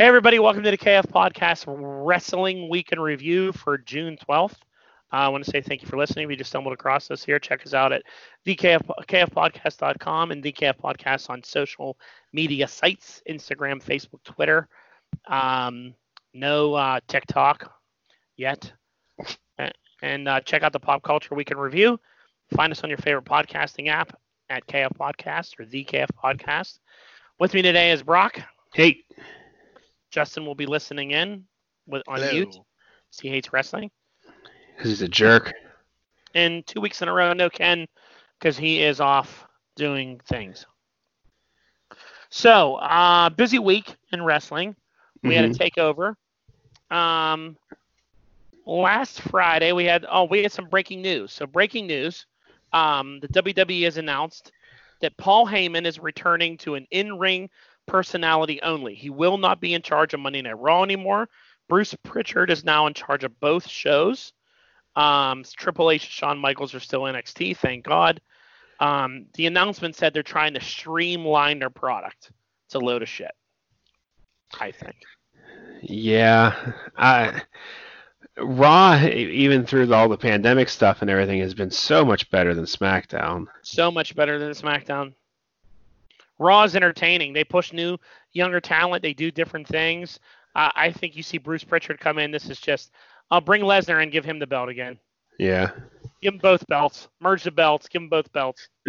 [0.00, 4.52] Hey, everybody, welcome to the KF Podcast Wrestling Week in Review for June 12th.
[4.52, 4.54] Uh,
[5.12, 6.30] I want to say thank you for listening.
[6.30, 8.02] You just stumbled across us here, check us out at
[8.46, 11.98] thekf, kfpodcast.com and DKF Podcast on social
[12.32, 14.68] media sites Instagram, Facebook, Twitter.
[15.28, 15.92] Um,
[16.32, 17.70] no uh, TikTok
[18.38, 18.72] yet.
[20.00, 22.00] And uh, check out the Pop Culture Week in Review.
[22.56, 26.78] Find us on your favorite podcasting app at KF Podcast or the KF Podcast.
[27.38, 28.40] With me today is Brock.
[28.72, 29.04] Hey.
[30.10, 31.44] Justin will be listening in
[31.86, 32.32] with on Hello.
[32.32, 32.56] mute.
[33.20, 33.90] He hates wrestling.
[34.76, 35.52] Because he's a jerk.
[36.34, 37.86] And two weeks in a row, no Ken,
[38.38, 40.66] because he is off doing things.
[42.30, 44.76] So, uh, busy week in wrestling.
[45.22, 46.14] We had a takeover.
[46.90, 47.56] Um,
[48.66, 51.32] last Friday we had oh we had some breaking news.
[51.32, 52.26] So breaking news,
[52.72, 54.52] um, the WWE has announced
[55.00, 57.48] that Paul Heyman is returning to an in-ring
[57.90, 58.94] personality only.
[58.94, 61.28] He will not be in charge of Monday Night Raw anymore.
[61.68, 64.32] Bruce Pritchard is now in charge of both shows.
[64.96, 68.20] Um, Triple H and Shawn Michaels are still NXT, thank God.
[68.80, 72.30] Um, the announcement said they're trying to streamline their product.
[72.66, 73.32] It's a load of shit.
[74.58, 74.96] I think.
[75.82, 76.72] Yeah.
[76.96, 77.42] I
[78.36, 82.64] Raw, even through all the pandemic stuff and everything, has been so much better than
[82.64, 83.46] SmackDown.
[83.62, 85.12] so much better than SmackDown.
[86.40, 87.32] Raw is entertaining.
[87.32, 87.98] They push new,
[88.32, 89.02] younger talent.
[89.02, 90.18] They do different things.
[90.56, 92.32] Uh, I think you see Bruce Pritchard come in.
[92.32, 92.92] This is just,
[93.30, 94.98] I'll bring Lesnar and give him the belt again.
[95.38, 95.70] Yeah.
[96.22, 97.08] Give him both belts.
[97.20, 97.88] Merge the belts.
[97.88, 98.68] Give him both belts.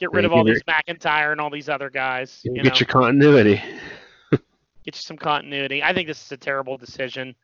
[0.00, 2.40] Get rid of all these McIntyre and all these other guys.
[2.44, 3.56] You Get know, your continuity.
[4.30, 4.40] get
[4.86, 5.82] you some continuity.
[5.82, 7.34] I think this is a terrible decision.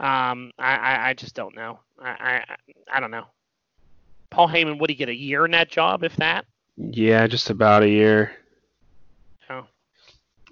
[0.00, 1.78] Um, I, I, I just don't know.
[2.00, 2.56] I, I,
[2.92, 3.26] I don't know.
[4.30, 6.44] Paul Heyman, would he get a year in that job, if that?
[6.76, 8.32] Yeah, just about a year.
[9.50, 9.66] Oh.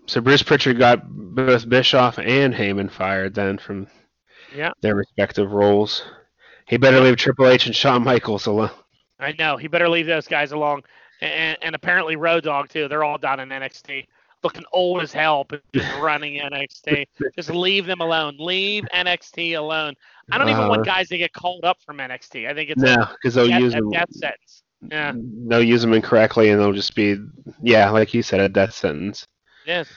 [0.07, 3.87] So Bruce Pritchard got both Bischoff and Heyman fired then from
[4.55, 4.71] Yeah.
[4.81, 6.03] their respective roles.
[6.67, 8.71] He better leave Triple H and Shawn Michaels alone.
[9.21, 9.57] I know.
[9.57, 10.83] He better leave those guys alone.
[11.21, 12.89] And, and apparently Road Dog too.
[12.89, 14.07] They're all down in NXT,
[14.43, 17.07] looking old as hell, but just running NXT.
[17.37, 18.37] Just leave them alone.
[18.39, 19.95] Leave NXT alone.
[20.33, 22.49] I don't even Uh, want guys to get called up from NXT.
[22.49, 23.91] I think it's No, because they'll a, use a them.
[23.91, 24.63] death sentence.
[24.91, 27.17] Yeah, They'll use them incorrectly, and they'll just be,
[27.63, 29.27] yeah, like you said, a death sentence.
[29.67, 29.89] Yes.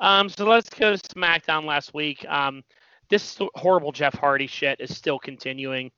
[0.00, 2.24] Um, so let's go to SmackDown last week.
[2.28, 2.62] Um,
[3.10, 5.90] this horrible Jeff Hardy shit is still continuing.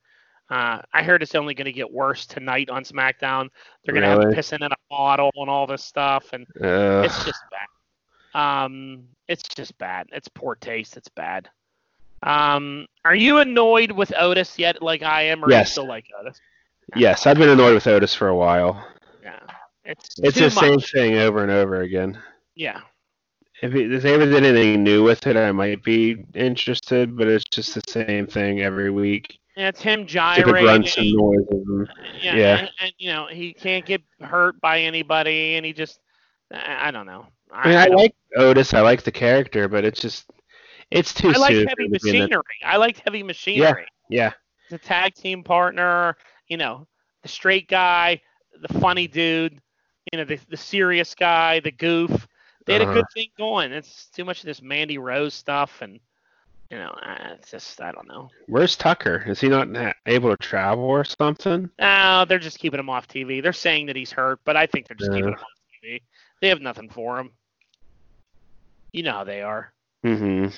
[0.49, 3.49] Uh, I heard it's only going to get worse tonight on SmackDown.
[3.85, 4.35] They're going to have Really?
[4.35, 8.65] him pissing in a bottle and all this stuff, and Uh, it's just bad.
[8.65, 10.09] Um, it's just bad.
[10.13, 10.97] It's poor taste.
[10.97, 11.49] It's bad.
[12.23, 16.07] Um, are you annoyed with Otis yet, like I am, or do you still like
[16.21, 16.41] Otis?
[16.97, 18.87] Yes, I've been annoyed with Otis for a while.
[19.23, 19.39] Yeah,
[19.85, 22.19] it's It's the same thing over and over again.
[22.55, 22.81] Yeah,
[23.63, 27.27] If, it, if they ever did anything new with it, I might be interested, but
[27.29, 29.39] it's just the same thing every week.
[29.57, 30.53] yeah, it's him gyrating.
[30.53, 31.65] grunts and and he-.
[31.65, 31.89] And,
[32.23, 32.57] yeah, yeah.
[32.59, 36.01] And, and, you know he can't get hurt by anybody, and he just
[36.53, 37.27] I, I don't know.
[37.53, 38.75] I mean, I, like Otis.
[38.75, 40.31] I like the character, but it's just,
[40.91, 42.43] it's too I like heavy for him to be in the- machinery.
[42.65, 43.87] I like heavy machinery.
[44.09, 44.33] Yeah,
[44.71, 46.17] the tag team partner,
[46.51, 46.89] you know,
[47.23, 48.23] the straight guy,
[48.61, 49.63] the funny dude,
[50.13, 52.29] you know, the, the serious guy, the goof.
[52.67, 52.95] They had a Uh-huh.
[52.95, 53.73] good thing going.
[53.73, 56.01] It's too much of this Mandy Rose stuff, and
[56.71, 58.31] you know, uh, it's just I don't know.
[58.49, 59.25] where's Tucker?
[59.27, 59.69] Is he not
[60.07, 61.71] able to travel or something?
[61.81, 63.41] No, they're just keeping him off TV.
[63.41, 65.49] They're saying that he's hurt, but I think they're just keeping him off
[65.83, 66.03] TV.
[66.41, 67.33] They have nothing for him.
[68.93, 69.73] You know how they are.
[70.05, 70.49] Mm-hmm.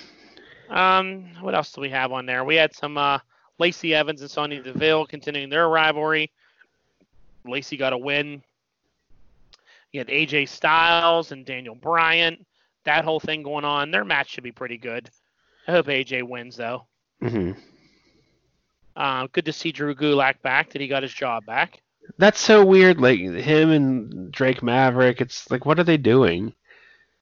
[0.74, 2.44] Um, what else do we have on there?
[2.44, 3.18] We had some uh,
[3.62, 6.32] Lacey Evans and Sonya Deville continuing their rivalry.
[7.44, 8.42] Lacey got a win.
[9.92, 12.44] You had AJ Styles and Daniel Bryan.
[12.82, 13.92] That whole thing going on.
[13.92, 15.08] Their match should be pretty good.
[15.68, 16.86] I hope AJ wins though.
[17.22, 17.52] Mm-hmm.
[18.96, 20.70] Uh, good to see Drew Gulak back.
[20.70, 21.82] That he got his job back.
[22.18, 23.00] That's so weird.
[23.00, 25.20] Like him and Drake Maverick.
[25.20, 26.52] It's like, what are they doing?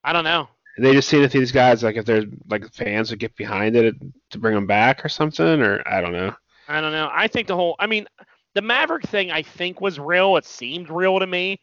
[0.02, 0.48] I don't know.
[0.78, 3.94] They just see that these guys, like, if they're like fans would get behind it
[4.30, 6.34] to bring them back or something, or I don't know.
[6.68, 7.10] I don't know.
[7.12, 7.76] I think the whole.
[7.78, 8.06] I mean,
[8.54, 10.36] the Maverick thing I think was real.
[10.36, 11.60] It seemed real to me,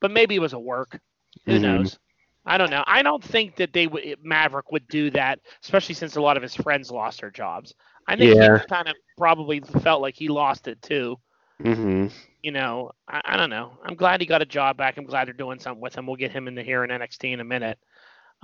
[0.00, 1.00] but maybe it was a work.
[1.46, 1.62] Who Mhm.
[1.62, 1.98] knows?
[2.46, 2.84] I don't know.
[2.86, 6.42] I don't think that they would Maverick would do that, especially since a lot of
[6.42, 7.74] his friends lost their jobs.
[8.06, 8.58] I think Yeah.
[8.58, 11.18] he kind of probably felt like he lost it too.
[11.62, 12.08] Mm-hmm.
[12.42, 13.78] You know, I, I don't know.
[13.82, 14.98] I'm glad he got a job back.
[14.98, 16.06] I'm glad they're doing something with him.
[16.06, 17.78] We'll get him in the here in NXT in a minute.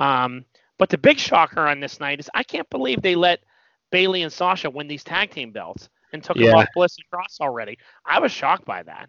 [0.01, 0.45] Um,
[0.79, 3.41] but the big shocker on this night is I can't believe they let
[3.93, 6.57] Bayley and Sasha win these tag team belts and took them Yeah.
[6.57, 7.79] off Bliss and Cross already.
[8.05, 9.09] I was shocked by that.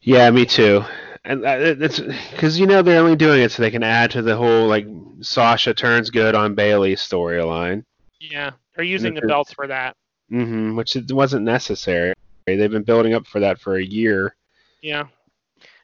[0.00, 0.82] Yeah, me too.
[1.24, 4.36] and it's because you know they're only doing it so they can add to the
[4.36, 4.86] whole like
[5.20, 7.84] Sasha turns good on Bayley storyline.
[8.20, 9.96] Yeah, they're using the belts for that.
[10.32, 12.14] Mm-hmm, which it wasn't necessary.
[12.46, 14.34] They've been building up for that for a year.
[14.82, 15.04] Yeah.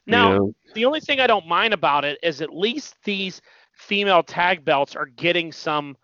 [0.07, 0.55] Now, know?
[0.73, 3.41] the only thing I don't mind about it is at least these
[3.73, 5.97] female tag belts are getting some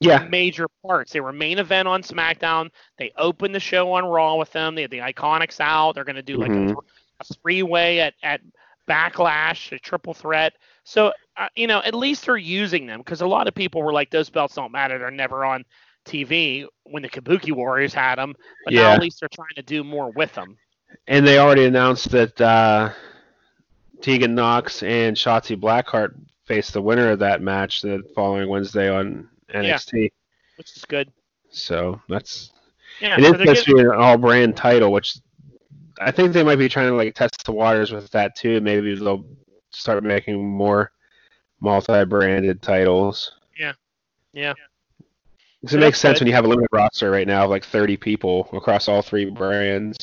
[0.00, 0.26] yeah.
[0.28, 1.12] major parts.
[1.12, 2.70] They were main event on SmackDown.
[2.98, 4.74] They opened the show on Raw with them.
[4.74, 5.94] They had the Iconics out.
[5.94, 6.76] They're going to do like mm-hmm.
[6.76, 6.80] a,
[7.20, 8.40] a three way at, at
[8.88, 10.54] Backlash, a triple threat.
[10.84, 13.92] So, uh, you know, at least they're using them because a lot of people were
[13.92, 14.98] like, those belts don't matter.
[14.98, 15.64] They're never on
[16.04, 18.34] TV when the Kabuki Warriors had them.
[18.64, 18.82] But yeah.
[18.82, 20.58] now at least they're trying to do more with them.
[21.06, 22.90] And they already announced that uh,
[24.04, 26.14] Tegan Nox and Shotzi Blackheart
[26.44, 29.92] face the winner of that match the following Wednesday on NXT.
[29.94, 30.08] Yeah,
[30.56, 31.10] which is good.
[31.48, 32.52] So that's
[33.00, 35.16] yeah, it so is supposed to be an all brand title, which
[35.98, 38.60] I think they might be trying to like test the waters with that too.
[38.60, 39.24] Maybe they'll
[39.70, 40.92] start making more
[41.60, 43.32] multi branded titles.
[43.58, 43.72] Yeah.
[44.34, 44.52] Yeah.
[45.62, 46.24] Because it makes sense good.
[46.24, 49.30] when you have a limited roster right now of like 30 people across all three
[49.30, 49.96] brands.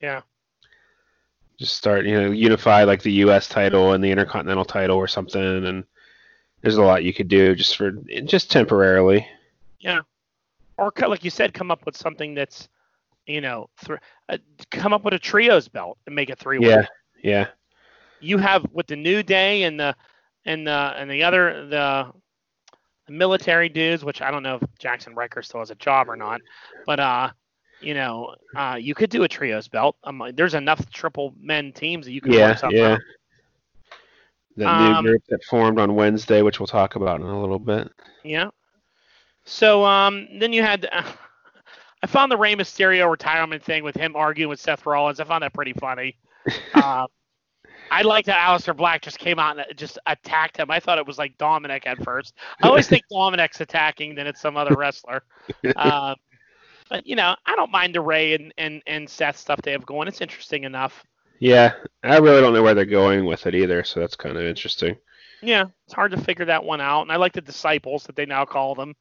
[0.00, 0.22] Yeah.
[1.58, 3.48] Just start, you know, unify like the U.S.
[3.48, 5.84] title and the Intercontinental title or something, and
[6.60, 7.92] there's a lot you could do just for
[8.24, 9.26] just temporarily.
[9.78, 10.00] Yeah,
[10.78, 12.68] or like you said, come up with something that's,
[13.26, 14.38] you know, th- uh,
[14.70, 16.68] come up with a trios belt and make it three way.
[16.68, 16.86] Yeah,
[17.22, 17.46] yeah.
[18.20, 19.94] You have with the New Day and the
[20.44, 22.12] and the and the other the,
[23.08, 26.40] military dudes, which I don't know if Jackson Ryker still has a job or not,
[26.86, 27.30] but uh,
[27.82, 29.96] you know, uh, you could do a trios belt.
[30.04, 32.92] Um, there's enough triple men teams that you could yeah, work something yeah.
[32.92, 33.00] Out.
[34.56, 37.58] The um, new group that formed on Wednesday, which we'll talk about in a little
[37.58, 37.90] bit.
[38.22, 38.50] Yeah.
[39.44, 41.02] So um, then you had, uh,
[42.02, 45.20] I found the Rey Mysterio retirement thing with him arguing with Seth Rollins.
[45.20, 46.16] I found that pretty funny.
[46.74, 47.06] uh,
[47.90, 50.70] I liked that Aleister Black just came out and just attacked him.
[50.70, 52.34] I thought it was like Dominik at first.
[52.62, 55.22] I always think Dominik's attacking, then it's some other wrestler.
[56.92, 59.86] But you know, I don't mind the Rey and, and, and Seth stuff they have
[59.86, 60.08] going.
[60.08, 61.06] It's interesting enough.
[61.38, 61.72] Yeah,
[62.04, 64.98] I really don't know where they're going with it either, so that's kind of interesting.
[65.40, 68.26] Yeah, it's hard to figure that one out, and I like the disciples that they
[68.26, 68.94] now call them.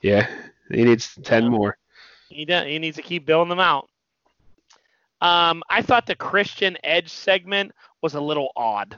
[0.00, 0.26] Yeah,
[0.70, 1.76] he needs ten more.
[2.30, 3.90] He does, he needs to keep building them out.
[5.20, 8.96] Um, I thought the Christian Edge segment was a little odd.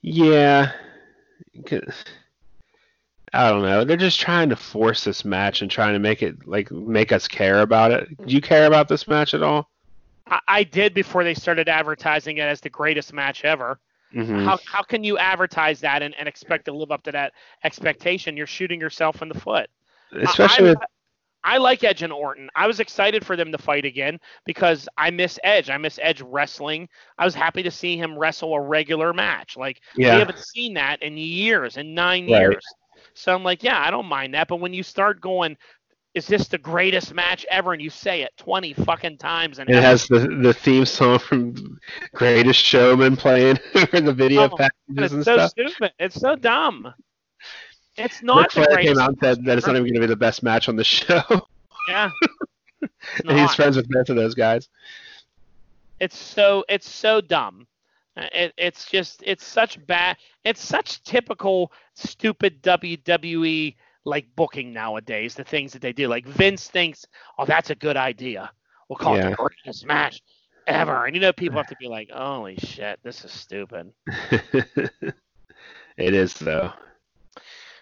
[0.00, 0.72] Yeah,
[3.32, 3.84] I don't know.
[3.84, 7.26] They're just trying to force this match and trying to make it like make us
[7.26, 8.26] care about it.
[8.26, 9.70] Do you care about this match at all?
[10.26, 13.78] I, I did before they started advertising it as the greatest match ever.
[14.14, 14.44] Mm-hmm.
[14.44, 17.32] How, how can you advertise that and, and expect to live up to that
[17.64, 18.36] expectation?
[18.36, 19.70] You're shooting yourself in the foot.
[20.12, 20.78] Especially I, with...
[21.44, 22.50] I like Edge and Orton.
[22.54, 25.70] I was excited for them to fight again because I miss Edge.
[25.70, 26.88] I miss Edge wrestling.
[27.18, 29.56] I was happy to see him wrestle a regular match.
[29.56, 30.12] Like yeah.
[30.12, 32.40] we haven't seen that in years, in nine right.
[32.42, 32.64] years.
[33.14, 34.48] So I'm like, yeah, I don't mind that.
[34.48, 35.56] But when you start going
[36.14, 37.72] is this the greatest match ever?
[37.72, 39.58] And you say it 20 fucking times.
[39.58, 39.86] And it ever.
[39.86, 41.78] has the, the theme song from
[42.14, 43.58] Greatest Showman playing
[43.92, 45.50] in the video oh, packages it's and so stuff.
[45.50, 45.92] stupid.
[45.98, 46.92] It's so dumb.
[47.96, 48.94] It's not Ric the greatest.
[48.94, 50.76] came out and said that it's not even going to be the best match on
[50.76, 51.22] the show.
[51.88, 52.10] Yeah.
[53.26, 54.68] and he's friends with both of those guys.
[56.00, 57.66] It's so it's so dumb.
[58.16, 60.16] It, it's just it's such bad.
[60.44, 66.08] It's such typical stupid WWE like booking nowadays, the things that they do.
[66.08, 67.06] Like Vince thinks,
[67.38, 68.50] oh, that's a good idea.
[68.88, 69.28] We'll call yeah.
[69.28, 70.22] it the greatest match
[70.66, 71.06] ever.
[71.06, 73.92] And you know, people have to be like, holy shit, this is stupid.
[74.10, 75.14] it
[75.96, 76.72] is though.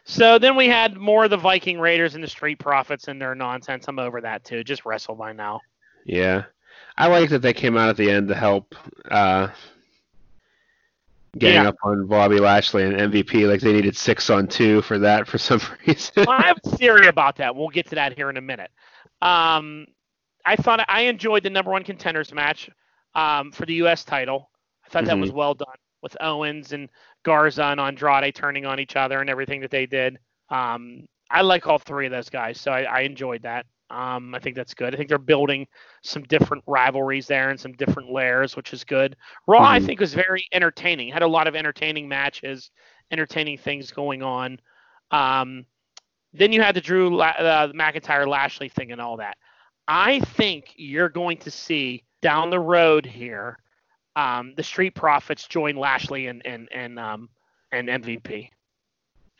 [0.04, 3.34] So then we had more of the Viking Raiders and the Street Profits and their
[3.34, 3.86] nonsense.
[3.86, 4.64] I'm over that too.
[4.64, 5.60] Just wrestle by now.
[6.04, 6.44] Yeah.
[6.96, 8.74] I like that they came out at the end to help
[9.10, 9.48] uh,
[11.38, 11.68] getting yeah.
[11.68, 15.38] up on Bobby Lashley and MVP like they needed six on two for that for
[15.38, 16.12] some reason.
[16.16, 17.54] well, I have a theory about that.
[17.54, 18.70] We'll get to that here in a minute.
[19.22, 19.86] Um,
[20.44, 22.70] I thought I enjoyed the number one contenders match
[23.14, 24.04] um, for the U.S.
[24.04, 24.50] title.
[24.84, 25.08] I thought mm-hmm.
[25.08, 25.68] that was well done
[26.02, 26.88] with Owens and
[27.22, 30.18] Garza and Andrade turning on each other and everything that they did.
[30.48, 33.66] Um, I like all three of those guys, so I, I enjoyed that.
[33.90, 34.94] Um, I think that's good.
[34.94, 35.66] I think they're building
[36.02, 39.16] some different rivalries there and some different layers, which is good.
[39.46, 39.66] Raw, mm-hmm.
[39.66, 41.12] I think, was very entertaining.
[41.12, 42.70] Had a lot of entertaining matches,
[43.10, 44.60] entertaining things going on.
[45.10, 45.66] Um,
[46.32, 49.36] then you had the Drew uh, McIntyre Lashley thing and all that.
[49.88, 53.58] I think you're going to see down the road here
[54.16, 57.28] um, the Street Profits join Lashley and and and um,
[57.72, 58.50] and MVP.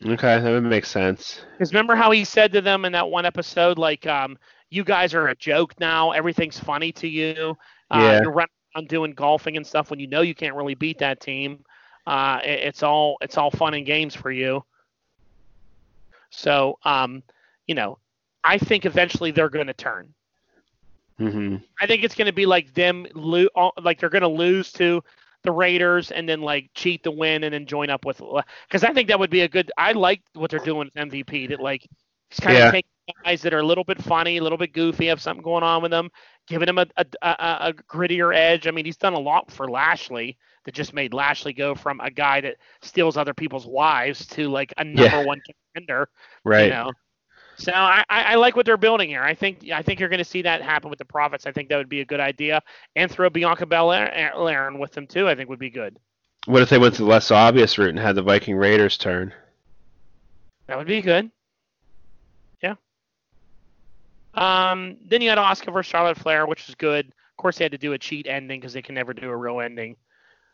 [0.05, 1.41] Okay, that would make sense.
[1.53, 4.37] Because remember how he said to them in that one episode, like, um,
[4.69, 6.11] "You guys are a joke now.
[6.11, 7.57] Everything's funny to you.
[7.91, 8.21] Uh, yeah.
[8.21, 11.19] You're running on doing golfing and stuff when you know you can't really beat that
[11.19, 11.63] team.
[12.07, 14.63] Uh, it, it's all it's all fun and games for you.
[16.31, 17.23] So, um,
[17.67, 17.99] you know,
[18.43, 20.13] I think eventually they're going to turn.
[21.19, 21.57] Mm-hmm.
[21.79, 25.03] I think it's going to be like them, lo- like they're going to lose to
[25.43, 28.21] the Raiders and then like cheat the win and then join up with.
[28.21, 29.71] Uh, because I think that would be a good.
[29.77, 31.49] I like what they're doing with MVP.
[31.49, 31.87] That like
[32.29, 32.67] he's kind yeah.
[32.67, 32.89] of taking
[33.23, 35.81] guys that are a little bit funny, a little bit goofy, have something going on
[35.81, 36.09] with them,
[36.47, 38.67] giving him a, a, a, a grittier edge.
[38.67, 42.11] I mean, he's done a lot for Lashley that just made Lashley go from a
[42.11, 45.25] guy that steals other people's wives to like a number yeah.
[45.25, 45.41] one
[45.73, 46.09] contender.
[46.43, 46.65] Right.
[46.65, 46.91] You know?
[47.61, 49.21] So I, I like what they're building here.
[49.21, 51.45] I think I think you're going to see that happen with the Profits.
[51.45, 52.59] I think that would be a good idea,
[52.95, 55.29] and throw Bianca Belair in with them too.
[55.29, 55.99] I think would be good.
[56.47, 59.31] What if they went to the less obvious route and had the Viking Raiders turn?
[60.65, 61.29] That would be good.
[62.63, 62.75] Yeah.
[64.33, 67.05] Um, then you had Asuka versus Charlotte Flair, which is good.
[67.07, 69.37] Of course, they had to do a cheat ending because they can never do a
[69.37, 69.97] real ending.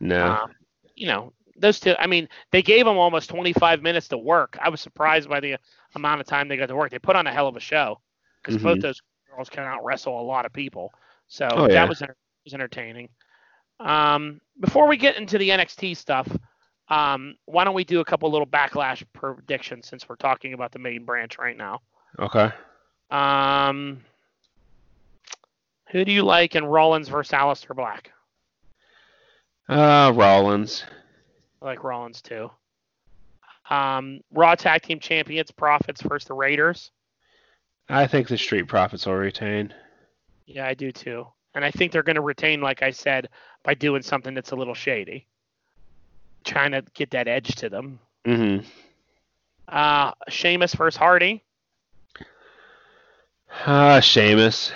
[0.01, 0.25] No.
[0.25, 0.51] Um,
[0.95, 1.95] you know, those two.
[1.99, 4.57] I mean, they gave them almost 25 minutes to work.
[4.61, 5.57] I was surprised by the
[5.95, 6.91] amount of time they got to work.
[6.91, 7.99] They put on a hell of a show
[8.41, 8.65] because mm-hmm.
[8.65, 10.91] both those girls can out wrestle a lot of people.
[11.27, 11.73] So oh, yeah.
[11.73, 13.09] that was, was entertaining.
[13.79, 16.27] Um, before we get into the NXT stuff,
[16.89, 20.79] um, why don't we do a couple little backlash predictions since we're talking about the
[20.79, 21.81] main branch right now?
[22.17, 22.49] Okay.
[23.11, 23.99] Um,
[25.89, 28.11] who do you like in Rollins versus Aleister Black?
[29.69, 30.83] Uh, Rollins.
[31.61, 32.49] I like Rollins too.
[33.69, 36.91] Um, Raw Tag Team Champions, Profits versus the Raiders.
[37.89, 39.73] I think the Street Profits will retain.
[40.45, 41.27] Yeah, I do too.
[41.55, 43.29] And I think they're going to retain, like I said,
[43.63, 45.27] by doing something that's a little shady.
[46.45, 47.99] Trying to get that edge to them.
[48.25, 48.65] Mm-hmm.
[49.67, 51.43] Uh, Sheamus versus Hardy.
[53.65, 54.71] Uh, Sheamus.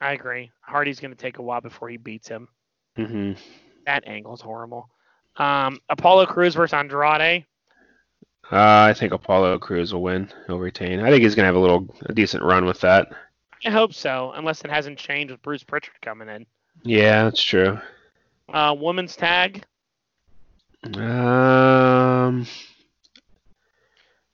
[0.00, 0.50] I agree.
[0.60, 2.48] Hardy's going to take a while before he beats him.
[2.98, 3.40] Mm-hmm.
[3.86, 4.90] That angle's horrible.
[5.36, 7.46] Um, Apollo Crews versus Andrade.
[8.50, 10.30] Uh, I think Apollo Crews will win.
[10.46, 11.00] He'll retain.
[11.00, 13.08] I think he's gonna have a little a decent run with that.
[13.64, 16.44] I hope so, unless it hasn't changed with Bruce Pritchard coming in.
[16.82, 17.78] Yeah, that's true.
[18.52, 19.64] Uh, women's tag.
[20.84, 22.46] Um,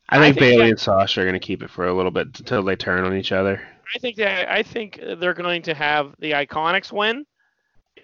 [0.08, 2.28] I think, I think Bayley and Sasha are gonna keep it for a little bit
[2.38, 3.62] until they turn on each other.
[3.94, 7.24] I think that I think they're going to have the Iconics win,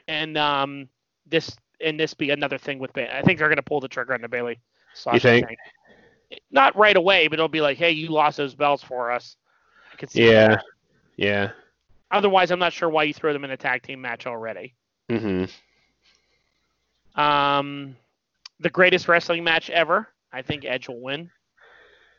[0.06, 0.88] and um,
[1.26, 3.10] this and this be another thing with Bayley.
[3.10, 4.58] I think they're going to pull the trigger on the Bayley.
[4.94, 5.48] Sasha you think?
[5.48, 5.56] Thing.
[6.50, 9.36] Not right away, but it'll be like, hey, you lost those belts for us.
[9.92, 10.64] I could see yeah, that.
[11.16, 11.50] yeah.
[12.10, 14.74] Otherwise, I'm not sure why you throw them in a tag team match already.
[15.10, 15.44] Mm-hmm.
[17.20, 17.96] Um,
[18.60, 20.08] the greatest wrestling match ever.
[20.32, 21.30] I think Edge will win.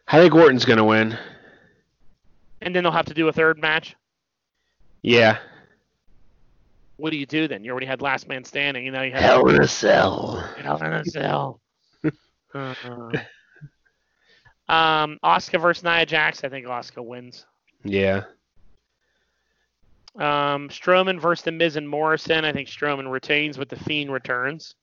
[0.08, 1.18] I think Orton's going to win.
[2.62, 3.96] And then they'll have to do a third match.
[5.02, 5.38] Yeah,
[6.98, 7.64] what do you do then?
[7.64, 8.86] You already had Last Man Standing.
[8.86, 10.38] You know, you had Hell in a Cell.
[10.58, 11.62] Hell in a Cell.
[12.54, 13.12] uh-huh.
[14.68, 16.44] Um, Asuka versus Nia Jax.
[16.44, 17.46] I think Asuka wins.
[17.84, 18.24] Yeah.
[20.16, 22.46] Um, Strowman versus the Miz and Morrison.
[22.46, 24.74] I think Strowman retains, but the Fiend returns.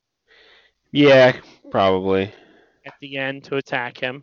[0.92, 1.36] Yeah,
[1.70, 2.32] probably.
[2.86, 4.22] At the end to attack him.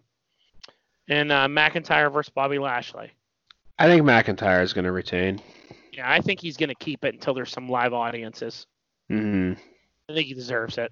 [1.10, 3.12] And uh, McIntyre versus Bobby Lashley.
[3.79, 5.41] I think McIntyre is going to retain.
[5.91, 8.65] Yeah, I think he's going to keep it until there's some live audiences.
[9.12, 9.60] Mm-hmm.
[10.10, 10.91] I think he deserves it.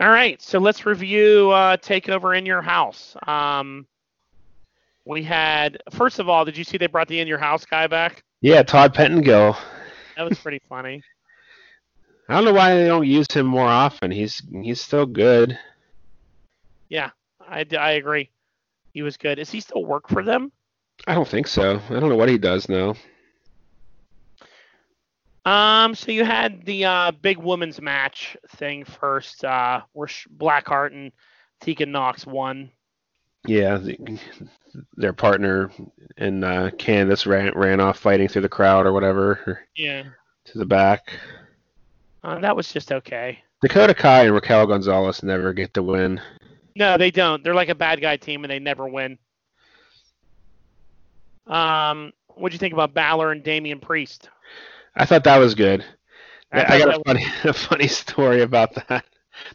[0.00, 3.14] All right, so let's review uh, Takeover in Your House.
[3.26, 3.86] Um,
[5.04, 7.86] we had, first of all, did you see they brought the In Your House guy
[7.86, 8.22] back?
[8.40, 9.56] Yeah, Todd Pettengill.
[10.16, 11.02] That was pretty funny.
[12.30, 14.12] I don't know why they don't use him more often.
[14.12, 15.58] He's he's still good.
[16.88, 17.10] Yeah,
[17.40, 18.30] I, I agree.
[18.94, 19.40] He was good.
[19.40, 20.52] Is he still work for them?
[21.06, 21.80] I don't think so.
[21.88, 22.94] I don't know what he does now.
[25.44, 31.12] Um, so you had the uh, big women's match thing first, uh, where Blackheart and
[31.60, 32.70] Tegan Nox won.
[33.46, 34.18] Yeah, the,
[34.96, 35.70] their partner
[36.18, 39.60] and uh, Candice ran ran off fighting through the crowd or whatever.
[39.74, 40.04] Yeah.
[40.46, 41.12] To the back.
[42.22, 43.42] Uh, that was just okay.
[43.62, 46.20] Dakota Kai and Raquel Gonzalez never get to win.
[46.76, 47.42] No, they don't.
[47.42, 49.18] They're like a bad guy team and they never win.
[51.50, 54.30] Um, what do you think about Balor and Damian Priest?
[54.96, 55.84] I thought that was good.
[56.52, 59.04] I, I got a funny, a funny story about that.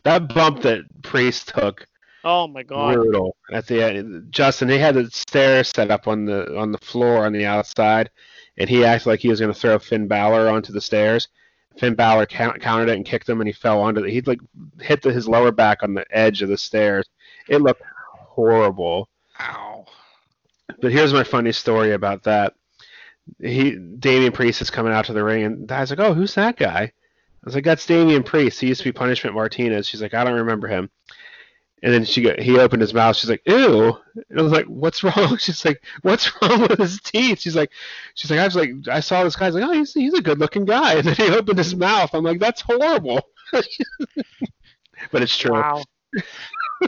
[0.03, 1.87] That bump that Priest took.
[2.23, 2.95] Oh my god!
[2.95, 3.35] Brutal.
[3.51, 7.25] At the end, Justin, he had the stairs set up on the on the floor
[7.25, 8.09] on the outside,
[8.57, 11.27] and he acted like he was going to throw Finn Balor onto the stairs.
[11.77, 14.11] Finn Balor count, countered it and kicked him, and he fell onto it.
[14.11, 14.39] He like
[14.81, 17.07] hit the, his lower back on the edge of the stairs.
[17.47, 19.07] It looked horrible.
[19.39, 19.74] Ow.
[20.81, 22.53] But here's my funny story about that.
[23.39, 26.35] he Damian Priest is coming out to the ring, and I was like, "Oh, who's
[26.35, 26.91] that guy?" I
[27.43, 28.59] was like, "That's Damian Priest.
[28.59, 30.89] He used to be Punishment Martinez." She's like, "I don't remember him."
[31.83, 33.15] And then she got, he opened his mouth.
[33.15, 33.95] She's like, "Ew!"
[34.29, 37.71] And I was like, "What's wrong?" She's like, "What's wrong with his teeth?" She's like,
[38.15, 39.45] "She's like, I was like, I saw this guy.
[39.45, 41.75] I was like, oh, he's he's a good looking guy." And then he opened his
[41.75, 42.13] mouth.
[42.13, 43.21] I'm like, "That's horrible."
[45.11, 45.53] but it's true.
[45.53, 45.83] Wow.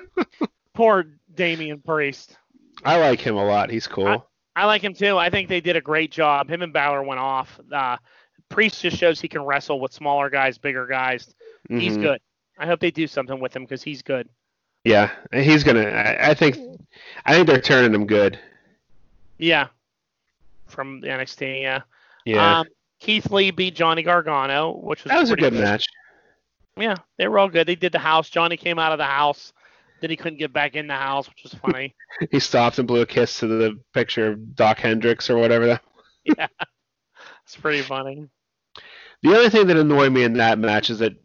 [0.73, 2.37] Poor Damian Priest.
[2.83, 3.69] I like him a lot.
[3.69, 4.07] He's cool.
[4.07, 4.21] I,
[4.55, 5.17] I, like him too.
[5.17, 6.49] I think they did a great job.
[6.49, 7.59] Him and Balor went off.
[7.71, 7.97] Uh,
[8.49, 11.33] Priest just shows he can wrestle with smaller guys, bigger guys.
[11.69, 11.79] Mm-hmm.
[11.79, 12.19] He's good.
[12.57, 14.29] I hope they do something with him because he's good.
[14.83, 15.83] Yeah, he's gonna.
[15.83, 16.57] I, I, think.
[17.25, 18.39] I think they're turning him good.
[19.37, 19.67] Yeah.
[20.67, 21.81] From the NXT, yeah.
[22.25, 22.59] Yeah.
[22.59, 22.67] Um,
[22.99, 25.85] Keith Lee beat Johnny Gargano, which was that was a good, good match.
[26.77, 27.67] Yeah, they were all good.
[27.67, 28.29] They did the house.
[28.29, 29.53] Johnny came out of the house.
[29.99, 31.95] Then he couldn't get back in the house, which was funny.
[32.31, 35.81] he stopped and blew a kiss to the picture of Doc Hendrix or whatever that.
[36.23, 36.47] yeah,
[37.43, 38.27] it's pretty funny.
[39.23, 41.15] The other thing that annoyed me in that match is that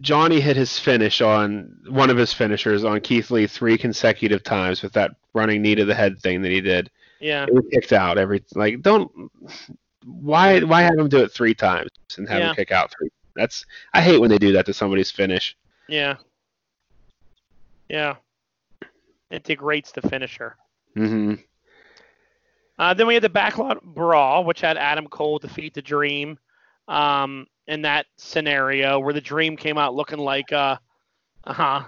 [0.00, 4.82] Johnny hit his finish on one of his finishers on Keith Lee three consecutive times
[4.82, 6.90] with that running knee to the head thing that he did.
[7.20, 7.46] Yeah.
[7.46, 9.10] He kicked out every like don't
[10.04, 12.48] why why have him do it three times and have yeah.
[12.50, 13.10] him kick out three?
[13.34, 15.56] That's I hate when they do that to somebody's finish.
[15.88, 16.16] Yeah.
[17.90, 18.14] Yeah.
[19.30, 20.56] It degrades the finisher.
[20.96, 21.34] Mm-hmm.
[22.78, 26.38] Uh, then we had the backlot brawl, which had Adam Cole defeat the Dream
[26.88, 30.76] um, in that scenario, where the Dream came out looking like uh,
[31.44, 31.84] uh huh.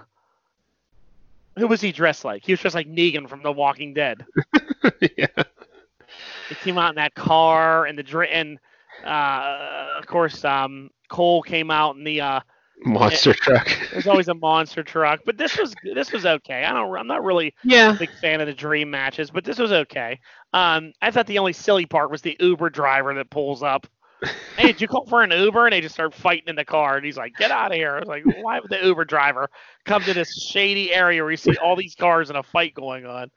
[1.57, 2.43] Who was he dressed like?
[2.43, 4.25] He was dressed like Negan from The Walking Dead.
[5.17, 5.27] yeah.
[6.49, 8.59] He came out in that car, and the Dream, and
[9.05, 12.39] uh, of course um, Cole came out in the uh,
[12.85, 13.69] monster it, truck.
[13.91, 16.63] there's always a monster truck, but this was this was okay.
[16.63, 17.93] I don't I'm not really yeah.
[17.93, 20.19] a big fan of the dream matches, but this was okay.
[20.53, 23.87] Um, I thought the only silly part was the Uber driver that pulls up.
[24.57, 25.65] hey, did you call for an Uber?
[25.65, 27.95] And they just start fighting in the car, and he's like, "Get out of here!"
[27.95, 29.49] I was like, "Why would the Uber driver
[29.85, 33.05] come to this shady area where you see all these cars and a fight going
[33.05, 33.29] on?"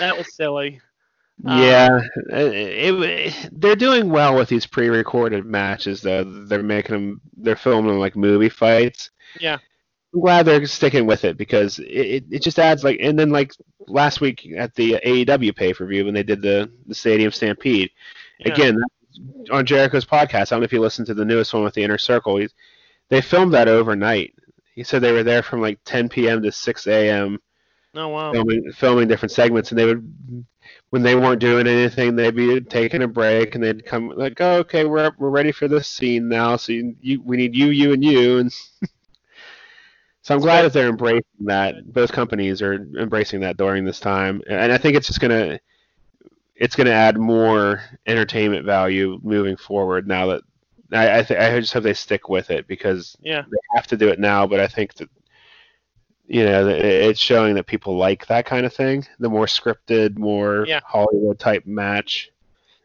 [0.00, 0.80] that was silly.
[1.44, 2.00] Yeah,
[2.32, 6.00] um, it, it, they're doing well with these pre-recorded matches.
[6.00, 9.10] Though they're making them, they're filming them like movie fights.
[9.38, 9.58] Yeah,
[10.14, 13.52] I'm glad they're sticking with it because it, it just adds like, and then like
[13.86, 17.90] last week at the AEW pay-per-view when they did the the Stadium Stampede,
[18.40, 18.52] yeah.
[18.52, 18.82] again
[19.50, 20.34] on Jericho's podcast.
[20.34, 22.38] I don't know if you listened to the newest one with the Inner Circle.
[22.38, 22.48] He,
[23.10, 24.34] they filmed that overnight.
[24.74, 26.42] He said they were there from like 10 p.m.
[26.42, 27.38] to 6 a.m.
[27.94, 28.32] Oh wow!
[28.32, 30.46] Filming, filming different segments, and they would
[30.90, 34.58] when they weren't doing anything, they'd be taking a break, and they'd come like, oh,
[34.58, 36.56] "Okay, we're we're ready for this scene now.
[36.56, 38.52] So you, you we need you, you, and you." And
[40.22, 41.92] so I'm glad that they're embracing that.
[41.92, 45.60] Both companies are embracing that during this time, and I think it's just gonna
[46.56, 50.06] it's gonna add more entertainment value moving forward.
[50.06, 50.42] Now that
[50.92, 53.42] I I, th- I just hope they stick with it because yeah.
[53.42, 55.08] they have to do it now, but I think that
[56.28, 59.06] you know, it's showing that people like that kind of thing.
[59.18, 60.80] The more scripted, more yeah.
[60.84, 62.30] Hollywood type match,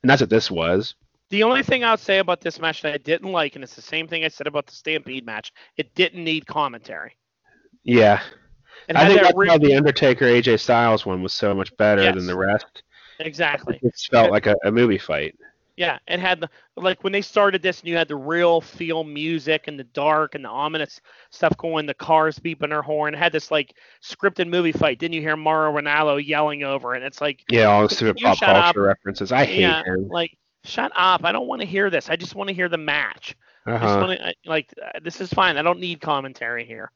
[0.01, 0.95] and that's what this was.
[1.29, 3.81] The only thing I'll say about this match that I didn't like, and it's the
[3.81, 7.17] same thing I said about the Stampede match, it didn't need commentary.
[7.83, 8.21] Yeah,
[8.87, 12.03] and I think that's re- why the Undertaker AJ Styles one was so much better
[12.03, 12.15] yes.
[12.15, 12.83] than the rest.
[13.19, 13.79] Exactly.
[13.81, 15.35] It felt like a, a movie fight.
[15.75, 19.03] Yeah, it had the like when they started this and you had the real feel
[19.03, 23.15] music and the dark and the ominous stuff going, the cars beeping their horn.
[23.15, 24.99] It had this like scripted movie fight.
[24.99, 26.93] Didn't you hear Mauro Ranallo yelling over?
[26.93, 28.75] And it's like yeah, all stupid pop culture up.
[28.75, 29.31] references.
[29.31, 30.07] I hate yeah, him.
[30.09, 31.23] Like shut up!
[31.23, 32.07] I don't want to hear this.
[32.07, 33.35] I just want to hear the match.
[33.65, 33.97] Uh-huh.
[33.99, 35.57] Wanna, like this is fine.
[35.57, 36.91] I don't need commentary here.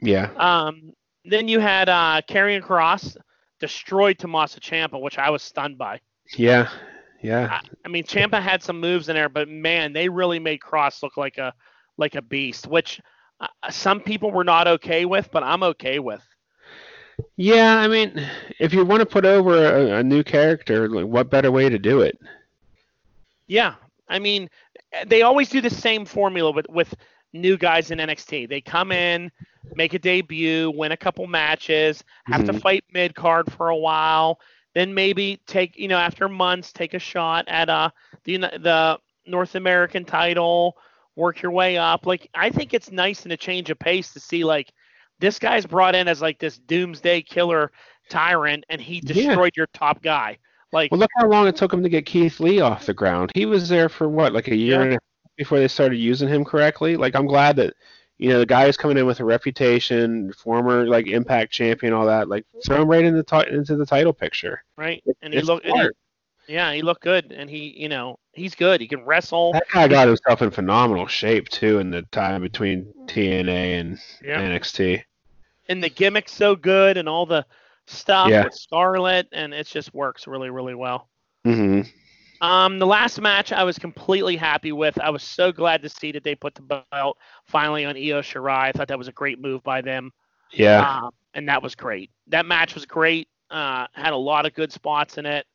[0.00, 0.30] Yeah.
[0.38, 0.94] Um.
[1.26, 3.18] Then you had uh Karrion Cross
[3.60, 6.00] destroyed Tommaso Ciampa, which I was stunned by.
[6.36, 6.70] Yeah.
[7.22, 7.48] Yeah.
[7.50, 11.02] I, I mean, Ciampa had some moves in there, but man, they really made Cross
[11.02, 11.52] look like a
[11.96, 13.00] like a beast, which
[13.40, 16.22] uh, some people were not okay with, but I'm okay with.
[17.36, 21.30] Yeah, I mean, if you want to put over a, a new character, like, what
[21.30, 22.18] better way to do it?
[23.46, 23.74] Yeah,
[24.08, 24.50] I mean,
[25.06, 26.94] they always do the same formula with with
[27.32, 28.48] new guys in NXT.
[28.48, 29.30] They come in,
[29.74, 32.54] make a debut, win a couple matches, have mm-hmm.
[32.54, 34.40] to fight mid card for a while,
[34.76, 37.88] then maybe take you know after months take a shot at uh
[38.24, 40.76] the the North American title,
[41.16, 42.04] work your way up.
[42.04, 44.70] Like I think it's nice in a change of pace to see like
[45.18, 47.72] this guy's brought in as like this doomsday killer
[48.10, 49.62] tyrant and he destroyed yeah.
[49.62, 50.36] your top guy.
[50.72, 53.32] Like Well look how long it took him to get Keith Lee off the ground.
[53.34, 54.82] He was there for what, like a year yeah.
[54.82, 56.98] and a half before they started using him correctly.
[56.98, 57.72] Like I'm glad that
[58.18, 62.06] you know, the guy is coming in with a reputation, former like Impact champion, all
[62.06, 62.28] that.
[62.28, 64.62] Like throw him right into the into the title picture.
[64.76, 65.66] Right, and he looked.
[66.48, 68.80] Yeah, he looked good, and he, you know, he's good.
[68.80, 69.52] He can wrestle.
[69.52, 74.40] That guy got himself in phenomenal shape too in the time between TNA and yeah.
[74.40, 75.02] NXT.
[75.68, 77.44] And the gimmick's so good, and all the
[77.86, 78.44] stuff yeah.
[78.44, 81.08] with Scarlett, and it just works really, really well.
[81.44, 81.82] hmm
[82.40, 84.98] Um, the last match I was completely happy with.
[85.00, 88.68] I was so glad to see that they put the belt finally on Io Shirai.
[88.68, 90.12] I thought that was a great move by them.
[90.52, 91.02] Yeah.
[91.04, 92.10] Um, and that was great.
[92.28, 93.28] That match was great.
[93.50, 95.46] Uh, had a lot of good spots in it.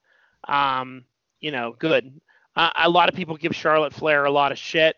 [0.48, 1.06] Um,
[1.40, 2.20] you know, good.
[2.56, 4.96] Uh, a lot of people give Charlotte Flair a lot of shit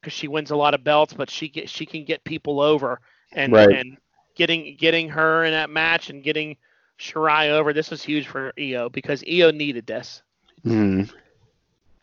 [0.00, 3.00] because she wins a lot of belts, but she get, she can get people over
[3.32, 3.70] and right.
[3.70, 3.96] and
[4.34, 6.56] getting getting her in that match and getting
[6.98, 7.72] Shirai over.
[7.72, 10.22] This was huge for Io because Io needed this.
[10.64, 11.10] Mm.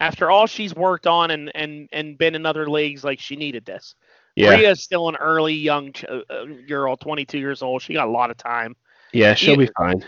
[0.04, 3.64] After all she's worked on and and and been in other leagues, like she needed
[3.64, 3.96] this.
[4.36, 4.50] Yeah.
[4.50, 7.82] Rhea's still an early young ch- uh, uh girl, 22 years old.
[7.82, 8.76] She got a lot of time.
[9.14, 10.04] Yeah, she'll be fine.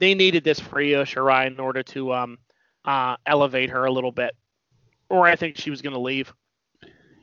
[0.00, 2.38] They needed this for Io Shirai in order to um
[2.84, 4.32] uh elevate her a little bit,
[5.08, 6.34] or I think she was going to leave.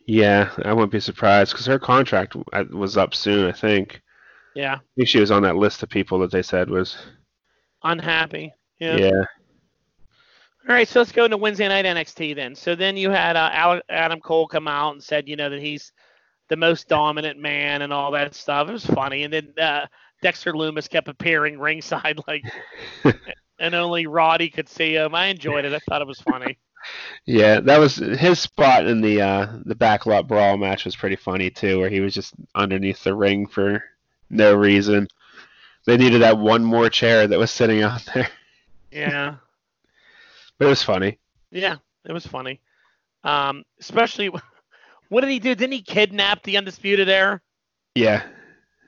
[0.06, 3.50] Yeah, I wouldn't be surprised because her contract uh, was up soon.
[3.50, 4.02] I think.
[4.56, 4.76] Yeah.
[4.76, 6.96] I think she was on that list of people that they said was
[7.84, 8.54] unhappy.
[8.80, 8.96] Yeah.
[8.96, 9.24] Yeah.
[10.68, 12.56] All right, so let's go into Wednesday night NXT then.
[12.56, 15.92] So then you had uh, Adam Cole come out and said, you know, that he's
[16.48, 18.70] the most dominant man and all that stuff.
[18.70, 19.88] It was funny, and then uh,
[20.22, 22.44] Dexter Lumis kept appearing ringside like,
[23.60, 25.14] and only Roddy could see him.
[25.14, 25.74] I enjoyed it.
[25.74, 26.58] I thought it was funny.
[27.26, 31.50] Yeah, that was his spot in the uh, the backlot brawl match was pretty funny
[31.50, 33.82] too, where he was just underneath the ring for
[34.30, 35.08] no reason.
[35.86, 38.28] They needed that one more chair that was sitting out there.
[38.92, 39.36] Yeah.
[40.64, 41.20] It was funny.
[41.52, 42.60] Yeah, it was funny.
[43.24, 44.30] Um, especially,
[45.10, 45.56] what did he do?
[45.56, 47.42] Didn't he kidnap the Undisputed Era?
[47.96, 48.24] Yeah.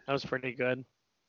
[0.08, 0.86] That was pretty good.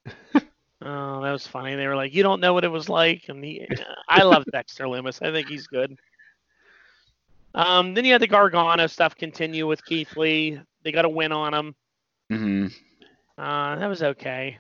[0.35, 1.75] oh, that was funny.
[1.75, 3.67] They were like, "You don't know what it was like," and he.
[4.09, 5.27] I love Dexter Lumis.
[5.27, 5.99] I think he's good.
[7.55, 10.61] Um, then you had the Gargano stuff continue with Keith Lee.
[10.83, 11.75] They got a win on him.
[12.31, 12.67] Mm-hmm.
[13.39, 14.59] Uh, that was okay.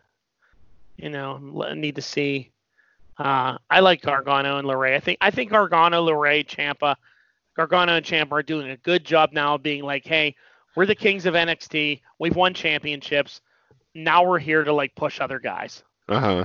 [0.96, 1.36] You know,
[1.74, 2.50] need to see.
[3.18, 4.94] Uh, I like Gargano and LeRae.
[4.94, 6.96] I think I think Gargano, LeRae, Ciampa,
[7.56, 10.34] Gargano and Ciampa are doing a good job now, being like, hey,
[10.76, 12.02] we're the kings of NXT.
[12.18, 13.40] We've won championships.
[13.94, 15.82] Now we're here to like push other guys.
[16.08, 16.44] Uh huh.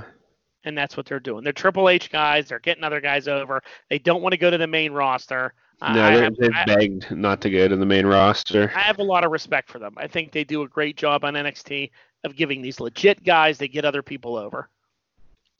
[0.63, 1.43] And that's what they're doing.
[1.43, 2.47] They're Triple H guys.
[2.47, 3.61] They're getting other guys over.
[3.89, 5.53] They don't want to go to the main roster.
[5.81, 8.71] No, they've begged not to go to the main roster.
[8.75, 9.95] I have a lot of respect for them.
[9.97, 11.89] I think they do a great job on NXT
[12.23, 14.69] of giving these legit guys They get other people over.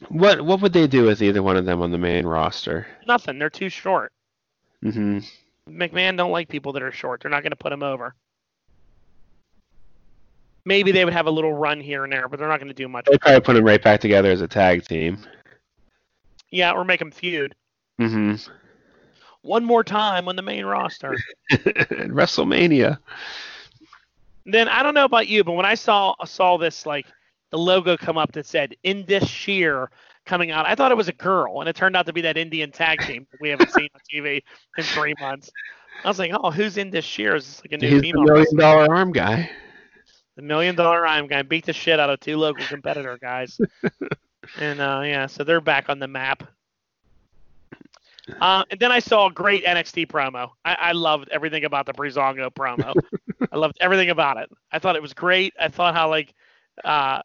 [0.10, 2.88] What what would they do with either one of them on the main roster?
[3.08, 3.40] Nothing.
[3.40, 4.12] They're too short.
[4.82, 5.20] hmm
[5.70, 7.22] McMahon don't like people that are short.
[7.22, 8.16] They're not going to put him over.
[10.66, 12.74] Maybe they would have a little run here and there, but they're not going to
[12.74, 13.06] do much.
[13.10, 15.20] They probably put them right back together as a tag team.
[16.52, 17.56] Yeah, or make them feud.
[17.98, 18.36] hmm
[19.44, 21.18] One more time on the main roster.
[21.52, 22.98] WrestleMania.
[24.46, 27.06] Then I don't know about you, but when I saw saw this like
[27.52, 29.90] the logo come up that said Indus Sher."
[30.26, 32.38] coming out, I thought it was a girl, and it turned out to be that
[32.38, 34.42] Indian tag team that we haven't seen on TV
[34.78, 35.52] in three months.
[36.04, 37.36] I was like, oh, who's Indus Sher?
[37.36, 38.26] Is this like a new He's female?
[38.26, 39.50] the million dollar arm guy.
[40.36, 43.60] The million dollar arm guy beat the shit out of two local competitor guys.
[44.60, 46.44] and uh, yeah, so they're back on the map.
[48.40, 50.52] Uh, and then I saw a great NXT promo.
[50.64, 52.94] I, I loved everything about the Breezango promo.
[53.52, 54.50] I loved everything about it.
[54.72, 55.54] I thought it was great.
[55.60, 56.34] I thought how like
[56.86, 57.22] uh,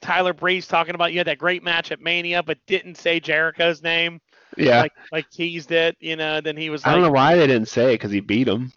[0.00, 3.82] Tyler Breeze talking about you had that great match at Mania, but didn't say Jericho's
[3.82, 4.20] name.
[4.56, 4.80] Yeah.
[4.80, 6.40] Like, like teased it, you know.
[6.40, 6.84] Then he was.
[6.84, 8.72] I don't know why they didn't say it because he beat him.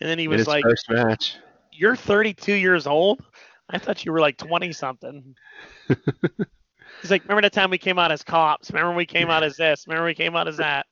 [0.00, 1.36] And then he was like, first match.
[1.72, 3.22] "You're 32 years old.
[3.70, 5.34] I thought you were like 20 something."
[5.88, 8.70] He's like, "Remember the time we came out as cops?
[8.70, 9.86] Remember we came out as this?
[9.86, 10.86] Remember we came out as that?"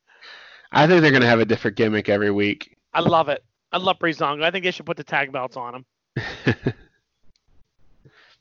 [0.73, 2.77] I think they're gonna have a different gimmick every week.
[2.93, 3.45] I love it.
[3.73, 4.43] I love Breezango.
[4.43, 5.85] I think they should put the tag belts on
[6.17, 6.75] them.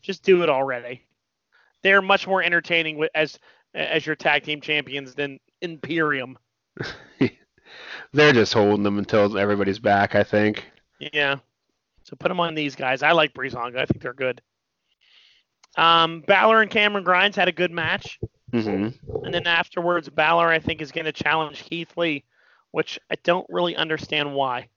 [0.02, 1.05] Just do it already.
[1.86, 3.38] They're much more entertaining as
[3.76, 6.36] as your tag team champions than Imperium.
[8.12, 10.66] They're just holding them until everybody's back, I think.
[11.00, 11.36] Yeah.
[12.02, 13.04] So put them on these guys.
[13.04, 13.78] I like Breezango.
[13.78, 14.42] I think they're good.
[15.78, 18.20] Um, Balor and Cameron Grimes had a good match.
[18.52, 19.24] Mm-hmm.
[19.24, 22.24] And then afterwards, Balor, I think, is going to challenge Keith Lee,
[22.72, 24.70] which I don't really understand why.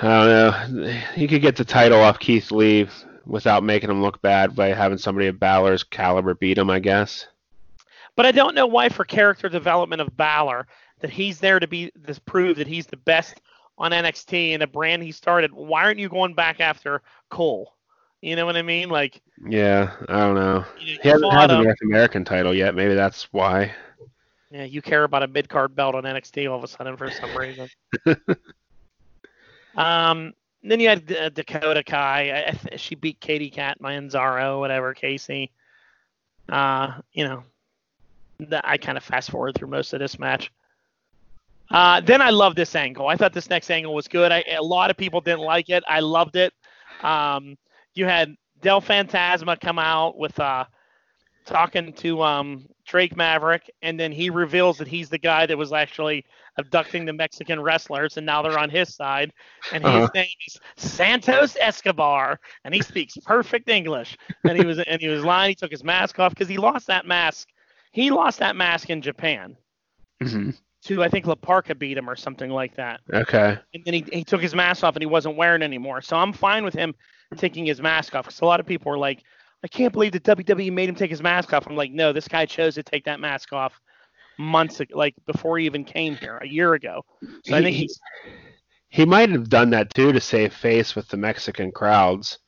[0.00, 0.90] I don't know.
[1.16, 2.86] He could get the title off Keith Lee
[3.26, 7.26] without making him look bad by having somebody of Balor's caliber beat him, I guess.
[8.14, 10.66] But I don't know why, for character development of Balor,
[11.00, 13.40] that he's there to be this prove that he's the best
[13.78, 15.52] on NXT and the brand he started.
[15.52, 17.74] Why aren't you going back after Cole?
[18.22, 18.88] You know what I mean?
[18.88, 19.20] Like.
[19.46, 20.64] Yeah, I don't know.
[20.80, 22.74] You know, he hasn't had the North American title yet.
[22.74, 23.74] Maybe that's why.
[24.50, 27.10] Yeah, you care about a mid card belt on NXT all of a sudden for
[27.10, 27.68] some reason.
[29.76, 30.32] um,
[30.70, 32.56] then you had uh, Dakota Kai.
[32.76, 35.50] She beat Katie Cat, Manzaro, whatever, Kacy.
[36.48, 37.42] Uh, you know,
[38.38, 40.52] the, I kind of fast forward through most of this match.
[41.70, 43.08] Uh, then I love this angle.
[43.08, 44.30] I thought this next angle was good.
[44.30, 45.82] I, a lot of people didn't like it.
[45.88, 46.52] I loved it.
[47.02, 47.56] Um,
[47.94, 50.64] you had Del Fantasma come out with uh,
[51.44, 55.72] talking to um, Drake Maverick, and then he reveals that he's the guy that was
[55.72, 56.24] actually
[56.58, 59.32] abducting the Mexican wrestlers, and now they're on his side.
[59.72, 60.08] And his uh-huh.
[60.14, 64.16] name is Santos Escobar, and he speaks perfect English.
[64.44, 65.50] And he was and he was lying.
[65.50, 67.48] He took his mask off because he lost that mask.
[67.92, 69.56] He lost that mask in Japan.
[70.22, 70.50] Mm-hmm.
[70.84, 73.00] To I think La Parka beat him or something like that.
[73.12, 73.58] Okay.
[73.74, 76.00] And then he, he took his mask off and he wasn't wearing it anymore.
[76.00, 76.94] So I'm fine with him
[77.36, 79.22] taking his mask off because a lot of people were like,
[79.64, 81.66] I can't believe that WWE made him take his mask off.
[81.66, 83.80] I'm like, no, this guy chose to take that mask off
[84.38, 87.04] months ago, like before he even came here a year ago.
[87.22, 88.00] So he, I think he's
[88.88, 92.38] he might have done that too to save face with the Mexican crowds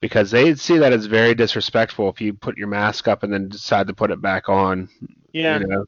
[0.00, 3.48] because they see that as very disrespectful if you put your mask up and then
[3.48, 4.88] decide to put it back on.
[5.32, 5.58] Yeah.
[5.58, 5.84] You know?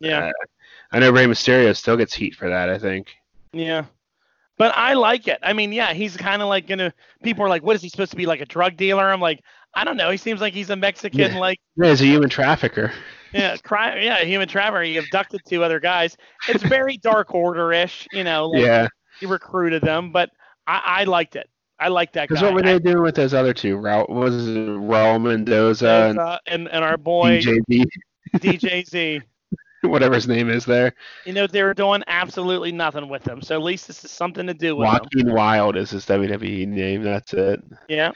[0.00, 0.26] Yeah.
[0.26, 0.32] Uh,
[0.92, 2.68] I know Rey Mysterio still gets heat for that.
[2.68, 3.14] I think.
[3.52, 3.86] Yeah.
[4.56, 5.40] But I like it.
[5.42, 6.94] I mean, yeah, he's kind of like gonna.
[7.24, 9.42] People are like, "What is he supposed to be like a drug dealer?" I'm like,
[9.74, 10.10] I don't know.
[10.10, 11.38] He seems like he's a Mexican, yeah.
[11.38, 12.92] like yeah, he's a human trafficker.
[13.34, 14.00] Yeah, crime.
[14.00, 14.82] Yeah, human trafficker.
[14.82, 16.16] He abducted two other guys.
[16.48, 18.48] It's very Dark Order-ish, you know.
[18.48, 18.88] Like yeah.
[19.18, 20.30] He recruited them, but
[20.66, 21.48] I, I liked it.
[21.78, 22.34] I like that guy.
[22.34, 23.76] Because what were they I, doing with those other two?
[23.76, 27.84] Raul, was it Raul Mendoza and, uh, and, and our boy DJZ.
[28.36, 29.22] DJZ.
[29.82, 30.94] Whatever his name is there.
[31.26, 33.42] You know, they were doing absolutely nothing with them.
[33.42, 35.34] So at least this is something to do with Joaquin them.
[35.34, 37.02] Wilde is his WWE name.
[37.02, 37.62] That's it.
[37.88, 38.12] Yeah.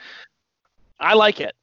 [0.99, 1.53] I like it.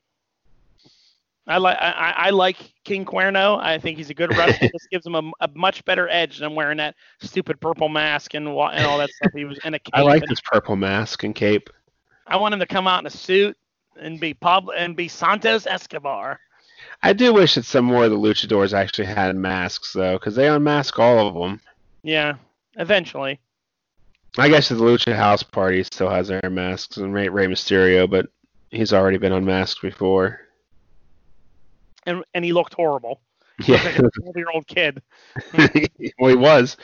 [1.49, 3.61] I like I, I like King Cuerno.
[3.61, 4.69] I think he's a good wrestler.
[4.73, 8.49] this gives him a, a, much better edge than wearing that stupid purple mask and
[8.49, 9.33] and all that stuff.
[9.33, 9.91] He was in a cape.
[9.95, 11.71] I like this purple mask and cape.
[12.27, 13.57] I want him to come out in a suit
[14.01, 16.41] and be Pablo and be Santos Escobar.
[17.03, 20.49] I do wish that some more of the luchadors actually had masks though, because they
[20.49, 21.61] unmask all of them.
[22.03, 22.35] Yeah,
[22.77, 23.41] eventually.
[24.39, 28.27] I guess the Lucha House Party still has their masks and Rey, Rey Mysterio, but
[28.71, 30.41] he's already been unmasked before.
[32.07, 33.21] And and he looked horrible.
[33.67, 35.03] Yeah, like a 12 year old kid.
[36.19, 36.77] well, he was.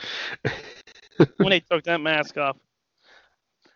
[1.37, 2.57] when he took that mask off.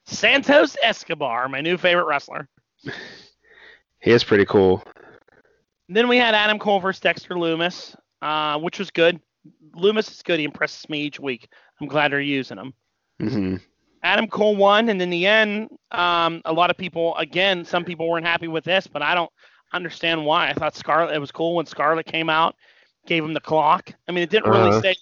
[0.06, 2.48] Santos Escobar, my new favorite wrestler.
[4.00, 4.84] He is pretty cool.
[5.90, 9.20] Then we had Adam Cole versus Dexter Lumis, uh, which was good.
[9.76, 10.40] Lumis is good.
[10.40, 11.50] He impresses me each week.
[11.80, 12.74] I'm glad they're using him.
[13.22, 13.56] Mm-hmm.
[14.04, 18.08] Adam Cole won, and in the end, um, a lot of people, again, some people
[18.08, 19.32] weren't happy with this, but I don't
[19.74, 20.50] understand why.
[20.50, 22.56] I thought Scarlett it was cool when Scarlett came out,
[23.06, 23.94] gave him the clock.
[24.08, 24.82] I mean, it didn't really uh-huh.
[24.82, 24.96] say,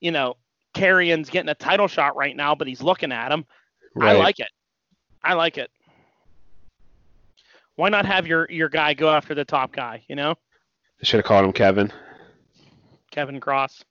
[0.00, 0.36] you know,
[0.74, 3.44] Karrion's getting a title shot right now, but he's looking at him.
[3.94, 4.16] Right.
[4.16, 4.50] I like it.
[5.22, 5.70] I like it.
[7.76, 10.04] Why not have your your guy go after the top guy?
[10.08, 10.34] You know.
[11.00, 11.92] They should have called him Kevin.
[13.10, 13.84] Kevin Cross.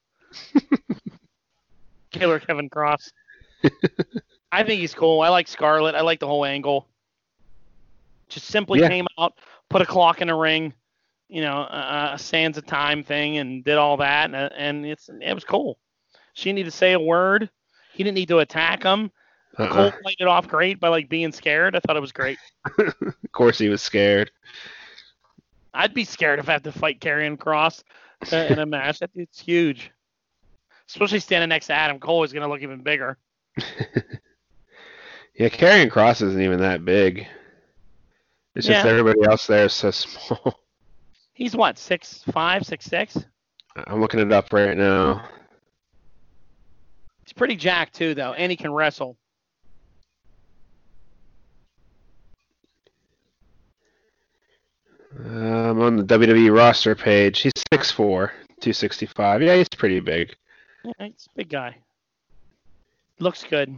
[2.12, 3.12] Killer Kevin Cross.
[4.52, 5.22] I think he's cool.
[5.22, 5.96] I like Scarlett.
[5.96, 6.88] I like the whole angle.
[8.30, 8.90] Just simply yeah.
[8.90, 9.34] came out,
[9.70, 10.74] put a clock in a ring,
[11.30, 15.10] you know, a, a sands of time thing, and did all that, and, and it's
[15.22, 15.78] it was cool.
[16.34, 17.50] She didn't need to say a word.
[17.94, 19.12] He didn't need to attack him.
[19.58, 19.72] Uh-uh.
[19.72, 21.76] Cole played it off great by like being scared.
[21.76, 22.40] I thought it was great.
[22.80, 22.96] of
[23.32, 24.32] course, he was scared.
[25.74, 27.84] I'd be scared if I had to fight Karrion Cross
[28.32, 29.00] in a match.
[29.00, 29.92] That dude's huge.
[30.88, 33.18] Especially standing next to Adam Cole, he's gonna look even bigger.
[35.36, 37.28] yeah, Karrion Cross isn't even that big.
[38.56, 40.60] It's just everybody else there is so small.
[41.34, 43.18] He's what, six five, six six?
[43.88, 45.28] I'm looking it up right now.
[47.24, 49.18] He's pretty jacked too, though, and he can wrestle.
[55.18, 58.30] Um, on the WWE roster page, he's 6'4",
[58.62, 59.42] 265.
[59.42, 60.36] Yeah, he's pretty big.
[60.84, 61.78] Yeah, he's a big guy.
[63.20, 63.76] Looks good.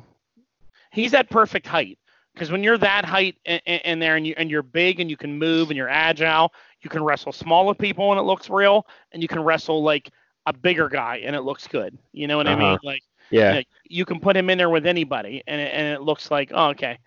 [0.92, 2.00] He's at perfect height
[2.36, 5.16] because when you're that height in, in, there and you and you're big and you
[5.16, 9.22] can move and you're agile, you can wrestle smaller people and it looks real, and
[9.22, 10.12] you can wrestle like
[10.46, 11.98] a bigger guy and it looks good.
[12.12, 12.58] You know what uh-huh.
[12.64, 12.80] I mean?
[12.84, 15.88] Like yeah, you, know, you, can put him in there with anybody and it, and
[15.88, 17.00] it looks like oh okay,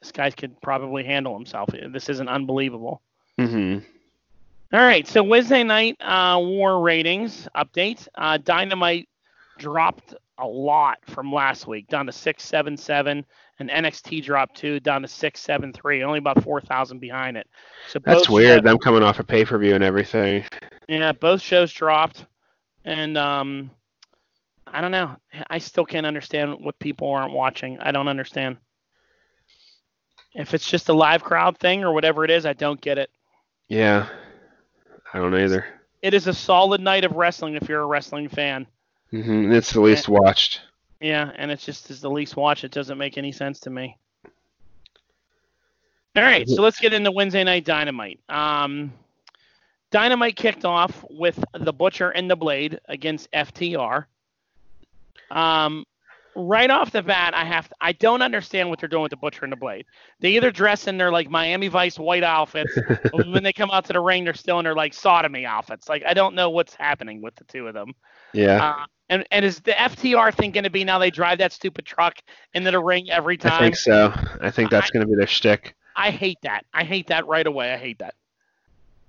[0.00, 1.70] this guy could probably handle himself.
[1.90, 3.00] This isn't unbelievable.
[3.40, 3.78] Mm-hmm.
[4.74, 8.06] All right, so Wednesday night uh, war ratings update.
[8.16, 9.08] Uh, Dynamite
[9.58, 13.24] dropped a lot from last week, down to six seven seven,
[13.58, 17.46] and NXT dropped two, down to six seven three, only about four thousand behind it.
[17.88, 18.58] So that's weird.
[18.58, 20.44] Shows, them coming off a pay per view and everything.
[20.88, 22.26] Yeah, both shows dropped.
[22.84, 23.70] and um,
[24.66, 25.16] I don't know.
[25.48, 27.78] I still can't understand what people aren't watching.
[27.80, 28.56] I don't understand.
[30.34, 33.08] If it's just a live crowd thing or whatever it is, I don't get it.
[33.68, 34.08] Yeah,
[35.12, 35.64] I don't either.
[36.02, 38.66] It is a solid night of wrestling if you're a wrestling fan.
[39.14, 39.52] Mm-hmm.
[39.52, 40.60] It's the least and, watched.
[41.00, 42.64] Yeah, and it's just is the least watched.
[42.64, 43.96] It doesn't make any sense to me.
[46.16, 48.20] All right, so let's get into Wednesday Night Dynamite.
[48.28, 48.92] Um,
[49.90, 54.06] Dynamite kicked off with the Butcher and the Blade against FTR.
[55.30, 55.84] Um,
[56.36, 59.16] right off the bat, I have to, I don't understand what they're doing with the
[59.16, 59.86] Butcher and the Blade.
[60.20, 62.76] They either dress in their like Miami Vice white outfits,
[63.12, 65.88] when they come out to the ring, they're still in their like sodomy outfits.
[65.88, 67.94] Like I don't know what's happening with the two of them.
[68.34, 68.64] Yeah.
[68.64, 71.84] Uh, and and is the FTR thing going to be now they drive that stupid
[71.84, 72.18] truck
[72.54, 73.52] into the ring every time?
[73.52, 74.12] I think so.
[74.40, 75.74] I think that's going to be their shtick.
[75.96, 76.64] I hate that.
[76.72, 77.72] I hate that right away.
[77.72, 78.14] I hate that.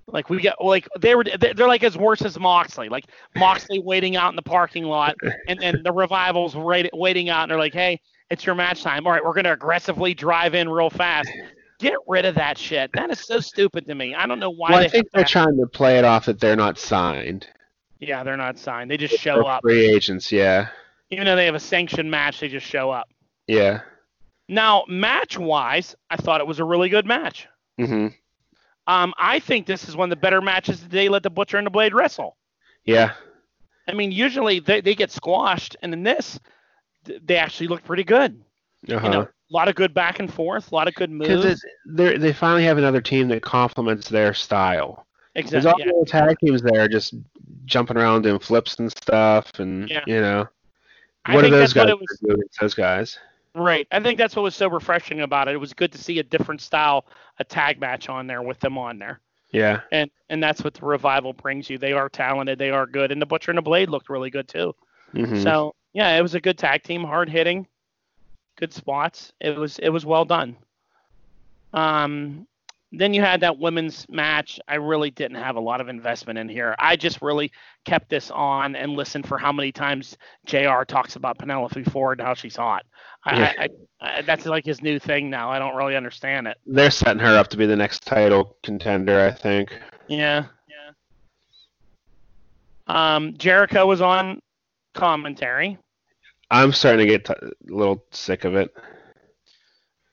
[0.07, 2.89] Like we get like they were they're like as worse as Moxley.
[2.89, 5.15] Like Moxley waiting out in the parking lot,
[5.47, 9.07] and then the revivals right, waiting out, and they're like, "Hey, it's your match time.
[9.07, 11.29] All right, we're gonna aggressively drive in real fast."
[11.79, 12.91] Get rid of that shit.
[12.93, 14.13] That is so stupid to me.
[14.13, 14.71] I don't know why.
[14.71, 15.29] Well, I think they're that.
[15.29, 17.47] trying to play it off that they're not signed.
[17.99, 18.91] Yeah, they're not signed.
[18.91, 19.62] They just show they're up.
[19.62, 20.67] Free agents, yeah.
[21.12, 23.10] Even though they have a sanctioned match, they just show up.
[23.47, 23.81] Yeah.
[24.47, 27.47] Now, match wise, I thought it was a really good match.
[27.79, 28.08] Mm-hmm.
[28.88, 31.10] Um, I think this is one of the better matches today.
[31.10, 32.38] Let the Butcher and the Blade wrestle.
[32.84, 33.13] Yeah.
[33.88, 36.39] I mean, usually they, they get squashed, and in this,
[37.23, 38.41] they actually look pretty good.
[38.89, 39.05] Uh-huh.
[39.05, 41.62] You know, a lot of good back and forth, a lot of good moves.
[41.86, 45.05] Because they finally have another team that complements their style.
[45.36, 45.51] Exactly.
[45.51, 45.91] There's all yeah.
[45.99, 47.15] the tag teams there just
[47.65, 50.04] jumping around doing flips and stuff, and yeah.
[50.08, 50.47] you know,
[51.30, 52.41] what are those guys was, doing?
[52.60, 53.17] Those guys.
[53.56, 53.88] Right.
[53.91, 55.54] I think that's what was so refreshing about it.
[55.54, 57.06] It was good to see a different style,
[57.39, 59.21] a tag match on there with them on there.
[59.51, 59.82] Yeah.
[59.93, 61.78] And and that's what the revival brings you.
[61.78, 62.60] They are talented.
[62.60, 63.13] They are good.
[63.13, 64.75] And the Butcher and the Blade looked really good too.
[65.13, 65.41] Mm-hmm.
[65.41, 67.65] So yeah, it was a good tag team, hard hitting,
[68.58, 69.32] good spots.
[69.39, 70.58] It was it was well done.
[71.73, 72.45] Um,
[72.97, 74.60] then you had that women's match.
[74.67, 76.75] I really didn't have a lot of investment in here.
[76.79, 77.51] I just really
[77.86, 82.27] kept this on and listened for how many times JR talks about Penelope Ford and
[82.27, 82.86] how she's hot.
[83.25, 83.53] Yeah.
[83.58, 85.51] I, I, I, that's like his new thing now.
[85.51, 86.58] I don't really understand it.
[86.65, 89.77] They're setting her up to be the next title contender, I think.
[90.08, 90.86] Yeah, yeah.
[93.15, 94.41] Um, Jericho was on
[94.93, 95.77] commentary.
[96.51, 98.71] I'm starting to get t- a little sick of it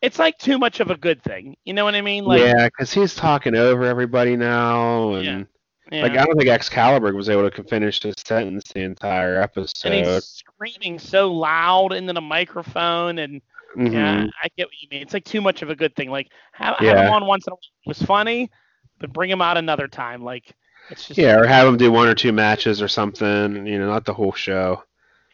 [0.03, 1.57] it's like too much of a good thing.
[1.65, 2.25] You know what I mean?
[2.25, 5.43] Like, yeah, because he's talking over everybody now, and yeah.
[5.91, 6.03] Yeah.
[6.03, 9.93] like I don't think Excalibur was able to finish his sentence the entire episode.
[9.93, 13.41] And he's screaming so loud into the microphone, and
[13.77, 13.93] mm-hmm.
[13.93, 15.03] yeah, I get what you mean.
[15.03, 16.11] It's like too much of a good thing.
[16.11, 16.97] Like have, yeah.
[16.97, 18.51] have him on once in a while was funny,
[18.99, 20.25] but bring him out another time.
[20.25, 20.55] Like
[20.91, 23.67] it's just yeah, or have him do one or two matches or something.
[23.67, 24.83] You know, not the whole show.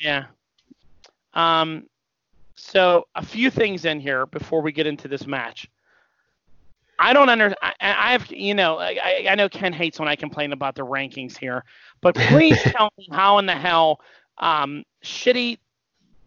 [0.01, 0.27] Yeah.
[1.35, 1.87] Um,
[2.59, 5.68] so a few things in here before we get into this match.
[6.99, 7.55] I don't under.
[7.62, 10.83] I, I have you know I, I know Ken hates when I complain about the
[10.83, 11.64] rankings here,
[12.01, 14.01] but please tell me how in the hell
[14.38, 15.59] um, shitty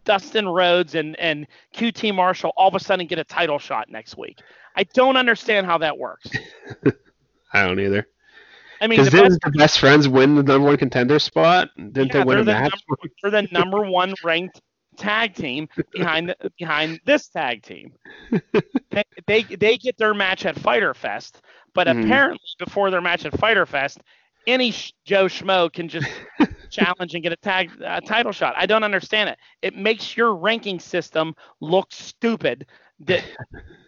[0.05, 4.17] Dustin Rhodes and and QT Marshall all of a sudden get a title shot next
[4.17, 4.39] week.
[4.75, 6.29] I don't understand how that works.
[7.53, 8.07] I don't either.
[8.79, 11.69] I mean, the didn't the best friends win the number one contender spot?
[11.75, 12.71] Didn't yeah, they win a match?
[12.71, 14.61] Number, they're the number one ranked
[14.97, 17.93] tag team behind behind this tag team.
[18.91, 21.41] they, they, they get their match at Fighter Fest,
[21.73, 22.03] but mm-hmm.
[22.03, 23.99] apparently before their match at Fighter Fest,
[24.47, 26.09] any sh- Joe Schmo can just
[26.69, 28.53] challenge and get a tag uh, title shot.
[28.57, 29.37] I don't understand it.
[29.61, 32.67] It makes your ranking system look stupid.
[33.01, 33.23] That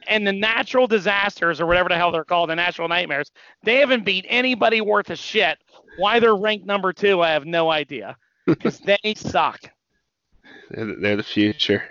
[0.08, 3.32] and the natural disasters or whatever the hell they're called, the natural nightmares,
[3.64, 5.58] they haven't beat anybody worth a shit.
[5.98, 8.18] Why they're ranked number two, I have no idea.
[8.46, 9.72] Because they suck.
[10.72, 11.84] They're, they're the future.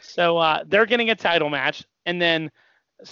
[0.00, 2.50] So uh, they're getting a title match, and then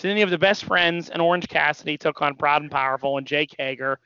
[0.03, 3.55] then you the best friends and Orange Cassidy took on Proud and Powerful and Jake
[3.59, 3.99] Hager.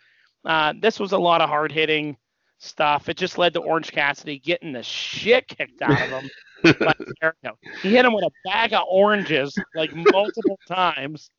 [0.45, 2.17] Uh, this was a lot of hard hitting
[2.59, 3.09] stuff.
[3.09, 6.31] It just led to Orange Cassidy getting the shit kicked out of him
[7.21, 7.59] Jericho.
[7.83, 11.31] He hit him with a bag of oranges like multiple times.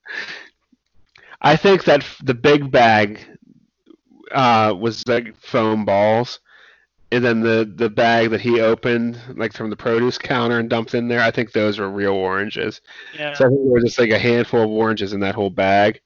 [1.41, 3.19] I think that the big bag
[4.31, 6.39] uh, was like foam balls,
[7.13, 10.93] and then the the bag that he opened like from the produce counter and dumped
[10.93, 12.81] in there i think those were real oranges.
[13.17, 13.33] Yeah.
[13.33, 16.01] so i think there was just like a handful of oranges in that whole bag.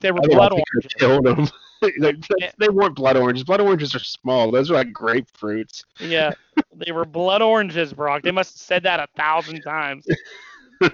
[0.00, 0.92] They were blood oranges.
[0.98, 1.48] killed them
[2.00, 2.12] they,
[2.58, 3.44] they weren't blood oranges.
[3.44, 4.50] Blood oranges are small.
[4.50, 5.84] Those are like grapefruits.
[5.98, 6.32] Yeah.
[6.76, 8.22] They were blood oranges brock.
[8.22, 10.06] They must have said that a thousand times.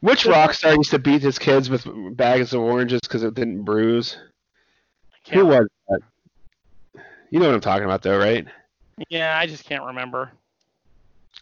[0.00, 3.64] Which rock star used to beat his kids with bags of oranges because it didn't
[3.64, 4.16] bruise?
[5.32, 5.66] Who was
[7.30, 8.46] You know what I'm talking about, though, right?
[9.08, 10.32] Yeah, I just can't remember.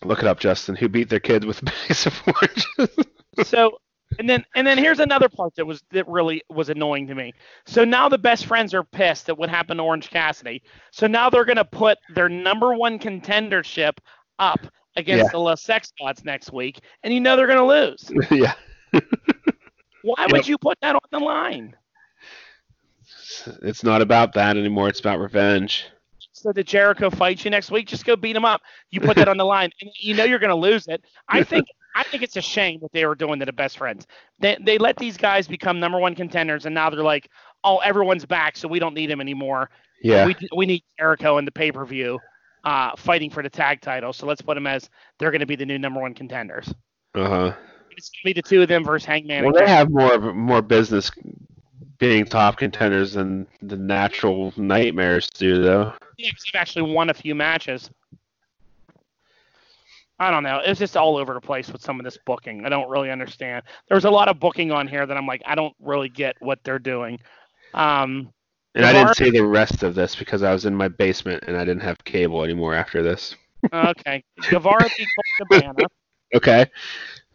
[0.04, 0.76] Look it up, Justin.
[0.76, 2.96] Who beat their kids with bags of oranges?
[3.44, 3.78] so,
[4.18, 7.32] and then and then here's another part that was that really was annoying to me.
[7.66, 10.62] So now the best friends are pissed at what happened to Orange Cassidy.
[10.90, 13.96] So now they're gonna put their number one contendership
[14.38, 14.60] up
[14.96, 15.30] against yeah.
[15.32, 18.10] the Los Sex Gods next week, and you know they're gonna lose.
[18.30, 18.54] yeah.
[20.02, 20.32] Why yep.
[20.32, 21.74] would you put that on the line?
[23.62, 24.88] It's not about that anymore.
[24.88, 25.86] It's about revenge.
[26.32, 28.60] So that Jericho fights you next week, just go beat him up.
[28.90, 31.02] You put that on the line, and you know you're going to lose it.
[31.28, 34.06] I think I think it's a shame that they were doing to the best friends.
[34.38, 37.30] They they let these guys become number one contenders, and now they're like,
[37.64, 39.70] oh, everyone's back, so we don't need him anymore.
[40.02, 40.26] Yeah.
[40.26, 42.18] We we need Jericho in the pay per view,
[42.64, 44.12] uh, fighting for the tag title.
[44.12, 46.68] So let's put them as they're going to be the new number one contenders.
[47.14, 47.52] Uh huh.
[47.96, 49.44] It's going to be the two of them versus Hangman.
[49.44, 51.10] Well, they have more more business
[51.98, 55.92] being top contenders than the natural nightmares do, though.
[56.16, 57.90] Yeah, because they've actually won a few matches.
[60.18, 60.60] I don't know.
[60.64, 62.64] It's just all over the place with some of this booking.
[62.64, 63.64] I don't really understand.
[63.88, 66.58] There's a lot of booking on here that I'm like, I don't really get what
[66.64, 67.20] they're doing.
[67.74, 68.32] Um,
[68.74, 71.56] and I didn't see the rest of this because I was in my basement and
[71.56, 73.34] I didn't have cable anymore after this.
[73.72, 74.24] okay.
[74.50, 75.74] Guevara beat Cabana.
[76.34, 76.66] Okay.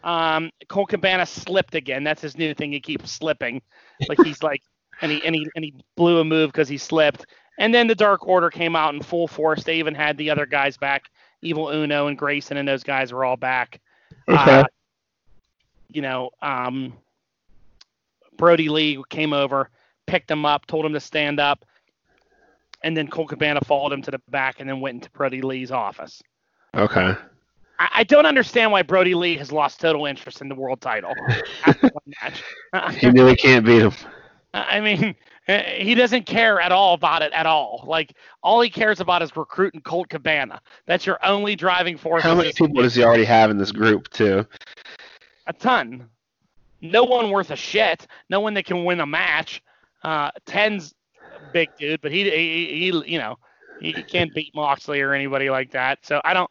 [0.03, 2.03] Um, Colt Cabana slipped again.
[2.03, 2.71] That's his new thing.
[2.71, 3.61] He keeps slipping,
[4.09, 4.61] like he's like,
[5.01, 7.25] and he and he and he blew a move because he slipped.
[7.59, 9.63] And then the Dark Order came out in full force.
[9.63, 11.03] They even had the other guys back.
[11.41, 13.79] Evil Uno and Grayson and those guys were all back.
[14.27, 14.59] Okay.
[14.59, 14.63] Uh,
[15.89, 16.93] you know, um,
[18.37, 19.69] Brodie Lee came over,
[20.07, 21.65] picked him up, told him to stand up,
[22.83, 25.71] and then Colt Cabana followed him to the back and then went into Brodie Lee's
[25.71, 26.21] office.
[26.75, 27.15] Okay.
[27.81, 31.13] I, I don't understand why Brodie Lee has lost total interest in the world title
[31.65, 32.95] after one match.
[32.95, 33.93] he really can't beat him.
[34.53, 35.15] I mean,
[35.47, 37.83] he doesn't care at all about it at all.
[37.87, 38.13] Like
[38.43, 40.61] all he cares about is recruiting Colt Cabana.
[40.85, 42.21] That's your only driving force.
[42.21, 44.45] How many people does he already have in this group too?
[45.47, 46.07] A ton.
[46.81, 48.05] No one worth a shit.
[48.29, 49.63] No one that can win a match.
[50.03, 50.93] Uh, Ten's
[51.53, 53.37] big dude, but he, he, he you know,
[53.79, 55.99] he can't beat Moxley or anybody like that.
[56.05, 56.49] So I don't,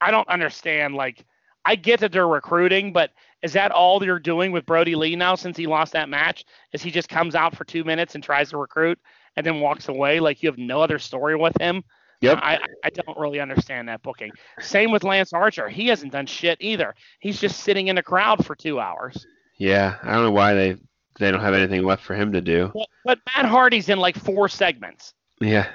[0.00, 0.94] I don't understand.
[0.94, 1.24] Like,
[1.64, 3.10] I get that they're recruiting, but
[3.42, 6.44] is that all you're doing with Brodie Lee now since he lost that match?
[6.72, 8.98] Is he just comes out for two minutes and tries to recruit
[9.36, 10.20] and then walks away?
[10.20, 11.82] Like you have no other story with him?
[12.20, 12.38] Yep.
[12.40, 14.32] I, I don't really understand that booking.
[14.60, 15.68] Same with Lance Archer.
[15.68, 16.94] He hasn't done shit either.
[17.20, 19.26] He's just sitting in the crowd for two hours.
[19.58, 20.76] Yeah, I don't know why they
[21.18, 22.70] they don't have anything left for him to do.
[22.74, 25.14] But, but Matt Hardy's in like four segments.
[25.40, 25.68] Yeah.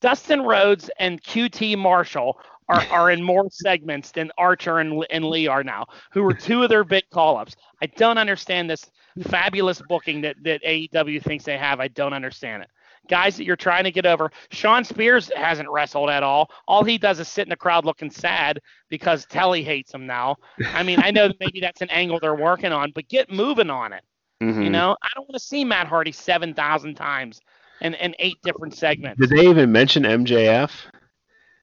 [0.00, 5.46] Dustin Rhodes and QT Marshall are, are in more segments than Archer and, and Lee
[5.46, 7.56] are now, who were two of their big call ups.
[7.82, 8.90] I don't understand this
[9.24, 11.80] fabulous booking that, that AEW thinks they have.
[11.80, 12.70] I don't understand it.
[13.08, 14.30] Guys that you're trying to get over.
[14.50, 16.50] Shawn Spears hasn't wrestled at all.
[16.68, 20.36] All he does is sit in the crowd looking sad because Tully hates him now.
[20.66, 23.92] I mean, I know maybe that's an angle they're working on, but get moving on
[23.92, 24.04] it.
[24.42, 24.62] Mm-hmm.
[24.62, 27.40] You know, I don't want to see Matt Hardy 7,000 times
[27.80, 29.20] in, in eight different segments.
[29.20, 30.70] Did they even mention MJF?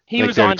[0.06, 0.58] He like was on.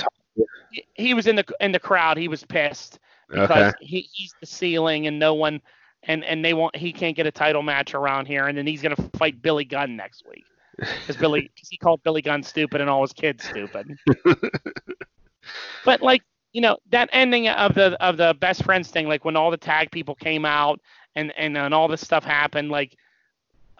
[0.94, 2.16] He, was in the in the crowd.
[2.16, 3.84] He was pissed because okay.
[3.84, 5.60] he, he's the ceiling and no one
[6.04, 8.82] and and they want he can't get a title match around here and then he's
[8.82, 10.44] gonna fight Billy Gunn next week
[10.78, 13.96] because Billy cause he called Billy Gunn stupid and all his kids stupid.
[15.84, 16.22] but like
[16.52, 19.56] you know that ending of the of the best friends thing, like when all the
[19.56, 20.80] tag people came out
[21.14, 22.96] and and, and all this stuff happened, like.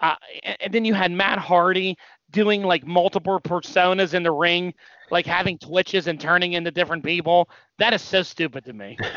[0.00, 0.14] Uh,
[0.60, 1.98] and then you had Matt Hardy
[2.30, 4.74] doing like multiple personas in the ring
[5.10, 7.48] like having twitches and turning into different people.
[7.78, 8.98] That is so stupid to me.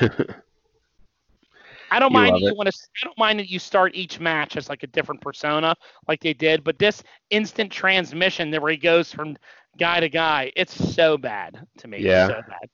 [1.94, 2.78] I don't you mind that you want to.
[3.02, 5.76] I don't mind that you start each match as like a different persona,
[6.08, 6.64] like they did.
[6.64, 9.36] But this instant transmission, that where he goes from
[9.78, 12.00] guy to guy, it's so bad to me.
[12.00, 12.28] Yeah.
[12.28, 12.70] so bad.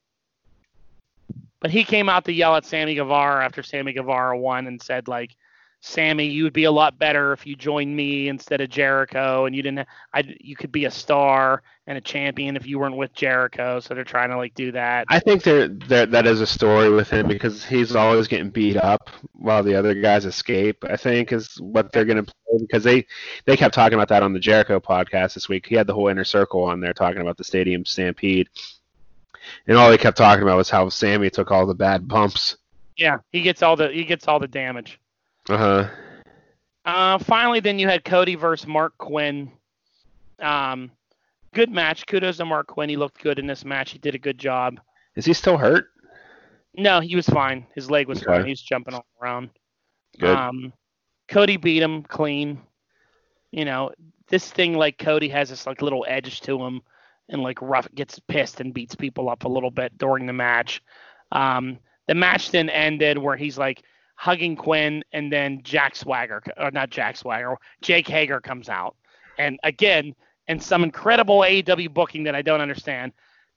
[1.60, 5.08] But he came out to yell at Sammy Guevara after Sammy Guevara won and said
[5.08, 5.34] like,
[5.80, 9.54] Sammy, you would be a lot better if you joined me instead of Jericho, and
[9.54, 9.86] you didn't.
[10.12, 13.78] I you could be a star and a champion if you weren't with Jericho.
[13.78, 15.06] So they're trying to like do that.
[15.08, 19.08] I think there that is a story with him because he's always getting beat up
[19.34, 20.84] while the other guys escape.
[20.84, 23.06] I think is what they're going to play because they
[23.44, 25.66] they kept talking about that on the Jericho podcast this week.
[25.66, 28.48] He had the whole inner circle on there talking about the stadium stampede,
[29.68, 32.56] and all they kept talking about was how Sammy took all the bad bumps.
[32.96, 34.98] Yeah, he gets all the he gets all the damage.
[35.48, 35.88] Uh-huh.
[36.84, 39.50] Uh Finally, then you had Cody versus Marq Quen.
[40.40, 40.90] Um,
[41.54, 42.06] good match.
[42.06, 42.88] Kudos to Marq Quen.
[42.88, 43.90] He looked good in this match.
[43.90, 44.80] He did a good job.
[45.16, 45.88] Is he still hurt?
[46.76, 47.66] No, he was fine.
[47.74, 48.36] His leg was okay.
[48.36, 48.44] fine.
[48.44, 49.50] He was jumping all around.
[50.18, 50.36] Good.
[50.36, 50.72] Um,
[51.28, 52.60] Cody beat him clean.
[53.50, 53.90] you know,
[54.28, 56.82] this thing like Cody has this like little edge to him
[57.28, 60.82] and like rough gets pissed and beats people up a little bit during the match.
[61.32, 63.82] Um, the match then ended where he's like
[64.18, 68.96] hugging Quen and then Jack Swagger or not Jack Swagger, Jake Hager comes out.
[69.38, 70.12] And again,
[70.48, 73.12] in some incredible AEW booking that I don't understand,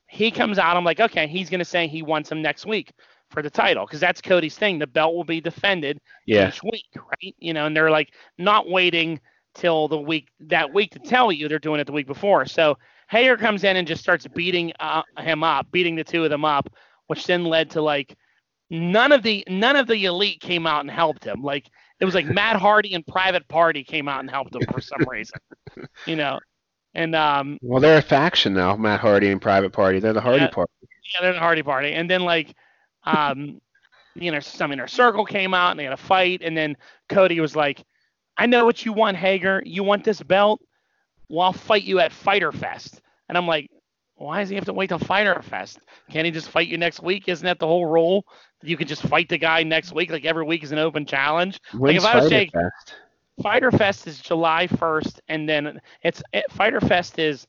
[0.07, 0.77] he comes out.
[0.77, 2.91] I'm like, okay, he's gonna say he wants him next week
[3.31, 4.77] for the title because that's Cody's thing.
[4.77, 6.49] The belt will be defended yeah.
[6.49, 7.35] each week, right?
[7.39, 9.19] You know, and they're like not waiting
[9.55, 12.45] till the week that week to tell you they're doing it the week before.
[12.45, 12.77] So
[13.09, 16.45] Hager comes in and just starts beating uh, him up, beating the two of them
[16.45, 16.71] up,
[17.07, 18.15] which then led to like
[18.71, 21.43] none of the none of the elite came out and helped him.
[21.43, 21.69] Like
[21.99, 25.03] it was like Matt Hardy and Private Party came out and helped him for some
[25.07, 25.37] reason,
[26.07, 26.39] you know.
[26.95, 29.99] And um, well, they're a faction now, Matt Hardy and Private Party.
[29.99, 30.71] They're the Hardy yeah, Party.
[31.13, 31.91] Yeah, they're the Hardy Party.
[31.91, 32.55] And then like,
[33.03, 33.61] um,
[34.15, 36.75] you know, some inner circle came out and they had a fight, and then
[37.09, 37.83] Cody was like,
[38.37, 39.61] "I know what you want, Hager.
[39.65, 40.61] You want this belt?
[41.29, 43.69] Well, I'll fight you at Fighter Fest." And I'm like,
[44.21, 45.79] why does he have to wait till Fighter Fest?
[46.09, 47.27] Can't he just fight you next week?
[47.27, 48.25] Isn't that the whole rule?
[48.61, 51.59] You can just fight the guy next week, like every week is an open challenge.
[51.73, 52.95] When's like if I was Fighter Jake, Fest?
[53.41, 57.47] Fighter Fest is July 1st, and then it's it, Fighter Fest is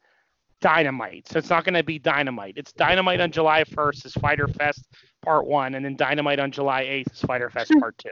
[0.62, 2.54] Dynamite, so it's not going to be Dynamite.
[2.56, 4.86] It's Dynamite on July 1st is Fighter Fest
[5.22, 7.80] Part One, and then Dynamite on July 8th is Fighter Fest hmm.
[7.80, 8.08] Part Two.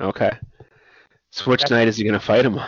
[0.00, 0.32] Okay.
[1.30, 2.58] So which That's, night is he going to fight him?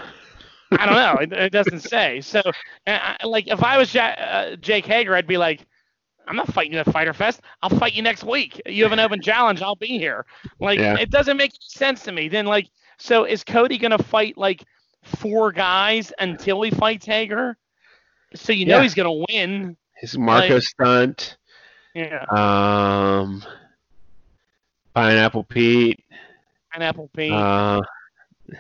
[0.79, 1.17] I don't know.
[1.21, 2.21] It, it, doesn't say.
[2.21, 2.43] So,
[2.87, 5.67] I, like, if I was ja- uh, Jake Hager, I'd be like,
[6.27, 7.43] I'm not fighting you at Fighter Fest.
[7.63, 8.61] I'll fight you next week.
[8.67, 9.61] You have an open challenge.
[9.63, 10.25] I'll be here.
[10.59, 10.97] Like, yeah.
[10.99, 12.29] it doesn't make sense to me.
[12.29, 12.69] Then, like,
[12.99, 14.65] so is Cody gonna fight like
[15.03, 17.57] four guys until he fights Hager?
[18.35, 18.83] So you know yeah.
[18.83, 19.77] he's gonna win.
[19.97, 21.37] His Marko like, stunt.
[21.95, 22.25] Yeah.
[22.31, 23.45] Um.
[24.95, 26.03] Pineapple Pete.
[26.73, 27.33] Pineapple Pete.
[27.33, 27.81] Uh,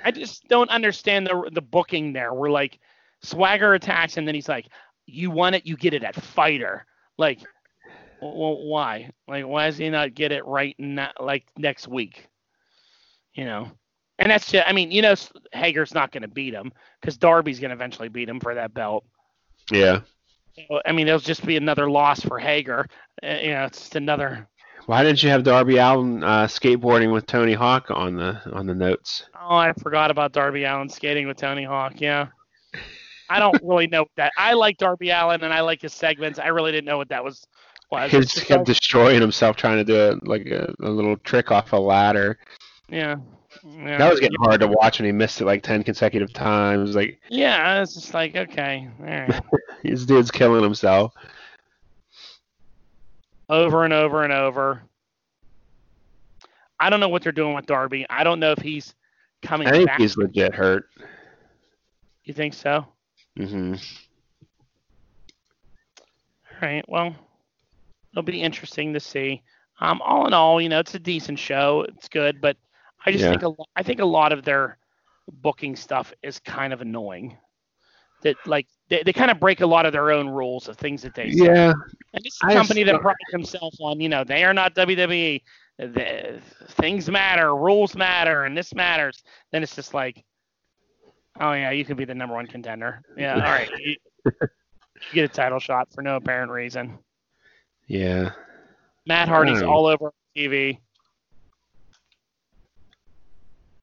[0.04, 2.32] I just don't understand the the booking there.
[2.32, 2.78] We're like
[3.22, 4.68] Swagger attacks and then he's like,
[5.06, 6.86] "You want it, you get it at Fighter."
[7.18, 7.40] Like,
[8.20, 9.10] well, why?
[9.28, 12.28] Like, why does he not get it right na- like next week?
[13.34, 13.70] You know.
[14.18, 15.14] And that's just, I mean, you know,
[15.52, 18.72] Hager's not going to beat him because Darby's going to eventually beat him for that
[18.72, 19.04] belt.
[19.72, 20.02] Yeah.
[20.86, 22.86] I mean, it'll just be another loss for Hager.
[23.22, 24.48] Uh, you know, it's just another.
[24.86, 28.74] Why didn't you have Darby Allin uh, skateboarding with Tony Hawk on the on the
[28.74, 29.24] notes?
[29.34, 32.00] Oh, I forgot about Darby Allin skating with Tony Hawk.
[32.00, 32.28] Yeah.
[33.30, 34.32] I don't really know that.
[34.36, 36.38] I like Darby Allin and I like his segments.
[36.38, 37.46] I really didn't know what that was.
[37.90, 38.10] was.
[38.10, 41.76] He kept destroying himself trying to do a, like a, a little trick off a
[41.76, 42.38] ladder.
[42.90, 43.16] Yeah.
[43.64, 43.96] Yeah.
[43.96, 46.94] That was getting hard to watch when he missed it like ten consecutive times.
[46.94, 49.42] Like yeah, it's just like okay, all right.
[49.82, 51.14] this dude's killing himself
[53.48, 54.82] over and over and over.
[56.78, 58.06] I don't know what they're doing with Darby.
[58.10, 58.94] I don't know if he's
[59.42, 59.68] coming.
[59.68, 60.00] I think back.
[60.00, 60.88] he's legit hurt.
[62.24, 62.86] You think so?
[63.38, 63.74] Mm-hmm.
[66.50, 66.84] All right.
[66.88, 67.14] Well,
[68.12, 69.42] it'll be interesting to see.
[69.80, 71.84] Um, all in all, you know, it's a decent show.
[71.88, 72.56] It's good, but
[73.04, 73.30] I just yeah.
[73.30, 74.78] think a, I think a lot of their
[75.42, 77.36] booking stuff is kind of annoying.
[78.24, 81.02] That like they, they kind of break a lot of their own rules of things
[81.02, 81.44] that they say.
[81.44, 81.72] Yeah.
[82.12, 85.40] And this is a company that prides themselves on, you know, they are not WWE.
[85.78, 89.22] The, things matter, rules matter, and this matters.
[89.50, 90.24] Then it's just like,
[91.40, 93.02] oh yeah, you could be the number one contender.
[93.16, 93.70] Yeah, all right.
[93.78, 94.32] You, you
[95.12, 96.98] get a title shot for no apparent reason.
[97.88, 98.30] Yeah.
[99.06, 100.78] Matt Hardy's all over TV.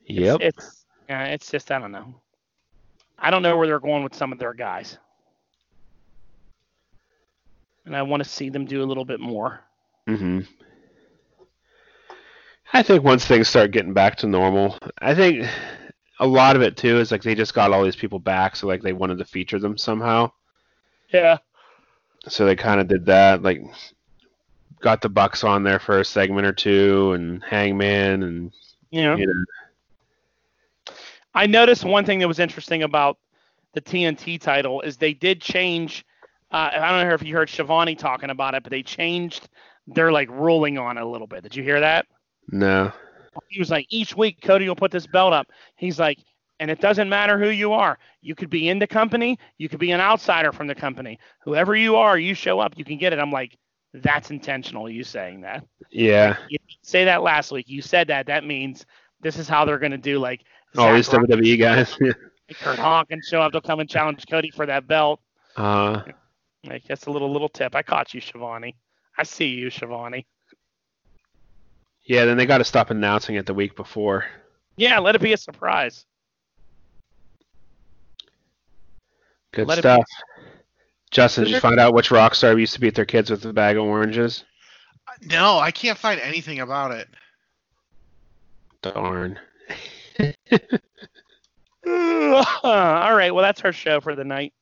[0.05, 0.41] Yep.
[0.41, 2.15] It's, it's yeah, it's just I don't know.
[3.21, 4.97] I don't know where they're going with some of their guys,
[7.85, 9.61] and I want to see them do a little bit more.
[10.07, 10.47] Mhm.
[12.73, 15.47] I think once things start getting back to normal, I think
[16.19, 18.65] a lot of it too is like they just got all these people back, so
[18.67, 20.31] like they wanted to feature them somehow.
[21.13, 21.37] Yeah.
[22.27, 23.61] So they kind of did that, like
[24.79, 28.51] got the Bucks on there for a segment or two, and Hangman, and
[28.89, 29.15] yeah.
[29.15, 29.45] You know,
[31.33, 33.17] I noticed one thing that was interesting about
[33.73, 36.05] the TNT title is they did change.
[36.51, 39.47] Uh, I don't know if you heard Schiavone talking about it, but they changed
[39.87, 41.43] their like ruling on it a little bit.
[41.43, 42.05] Did you hear that?
[42.49, 42.91] No.
[43.49, 45.47] He was like, each week Cody will put this belt up.
[45.77, 46.19] He's like,
[46.59, 47.97] and it doesn't matter who you are.
[48.21, 51.17] You could be in the company, you could be an outsider from the company.
[51.43, 53.19] Whoever you are, you show up, you can get it.
[53.19, 53.57] I'm like,
[53.93, 54.89] that's intentional.
[54.89, 55.65] You saying that?
[55.89, 56.37] Yeah.
[56.49, 57.67] You say that last week.
[57.67, 58.27] You said that.
[58.27, 58.85] That means
[59.21, 60.41] this is how they're going to do like
[60.77, 61.97] all these WWE guys.
[62.61, 65.21] Curt Hawkins show up to come and challenge Cody for that belt.
[65.55, 66.01] Uh,
[66.69, 67.75] I guess a little little tip.
[67.75, 68.75] I caught you, Schiavone.
[69.17, 70.25] I see you, Schiavone.
[72.05, 74.25] Yeah, then they got to stop announcing it the week before.
[74.75, 76.05] Yeah, let it be a surprise.
[79.53, 80.05] Good Let stuff.
[81.11, 83.51] Justin, did you find out which rock star used to beat their kids with a
[83.51, 84.45] bag of oranges?
[85.23, 87.09] No, I can't find anything about it.
[88.81, 89.39] Darn.
[92.63, 94.53] all right, well that's our show for the night.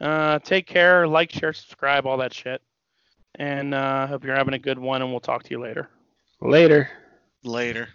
[0.00, 2.60] Uh, take care, like, share, subscribe, all that shit.
[3.36, 5.88] And uh, hope you're having a good one, and we'll talk to you later.
[6.40, 6.90] Later.
[7.44, 7.88] Later.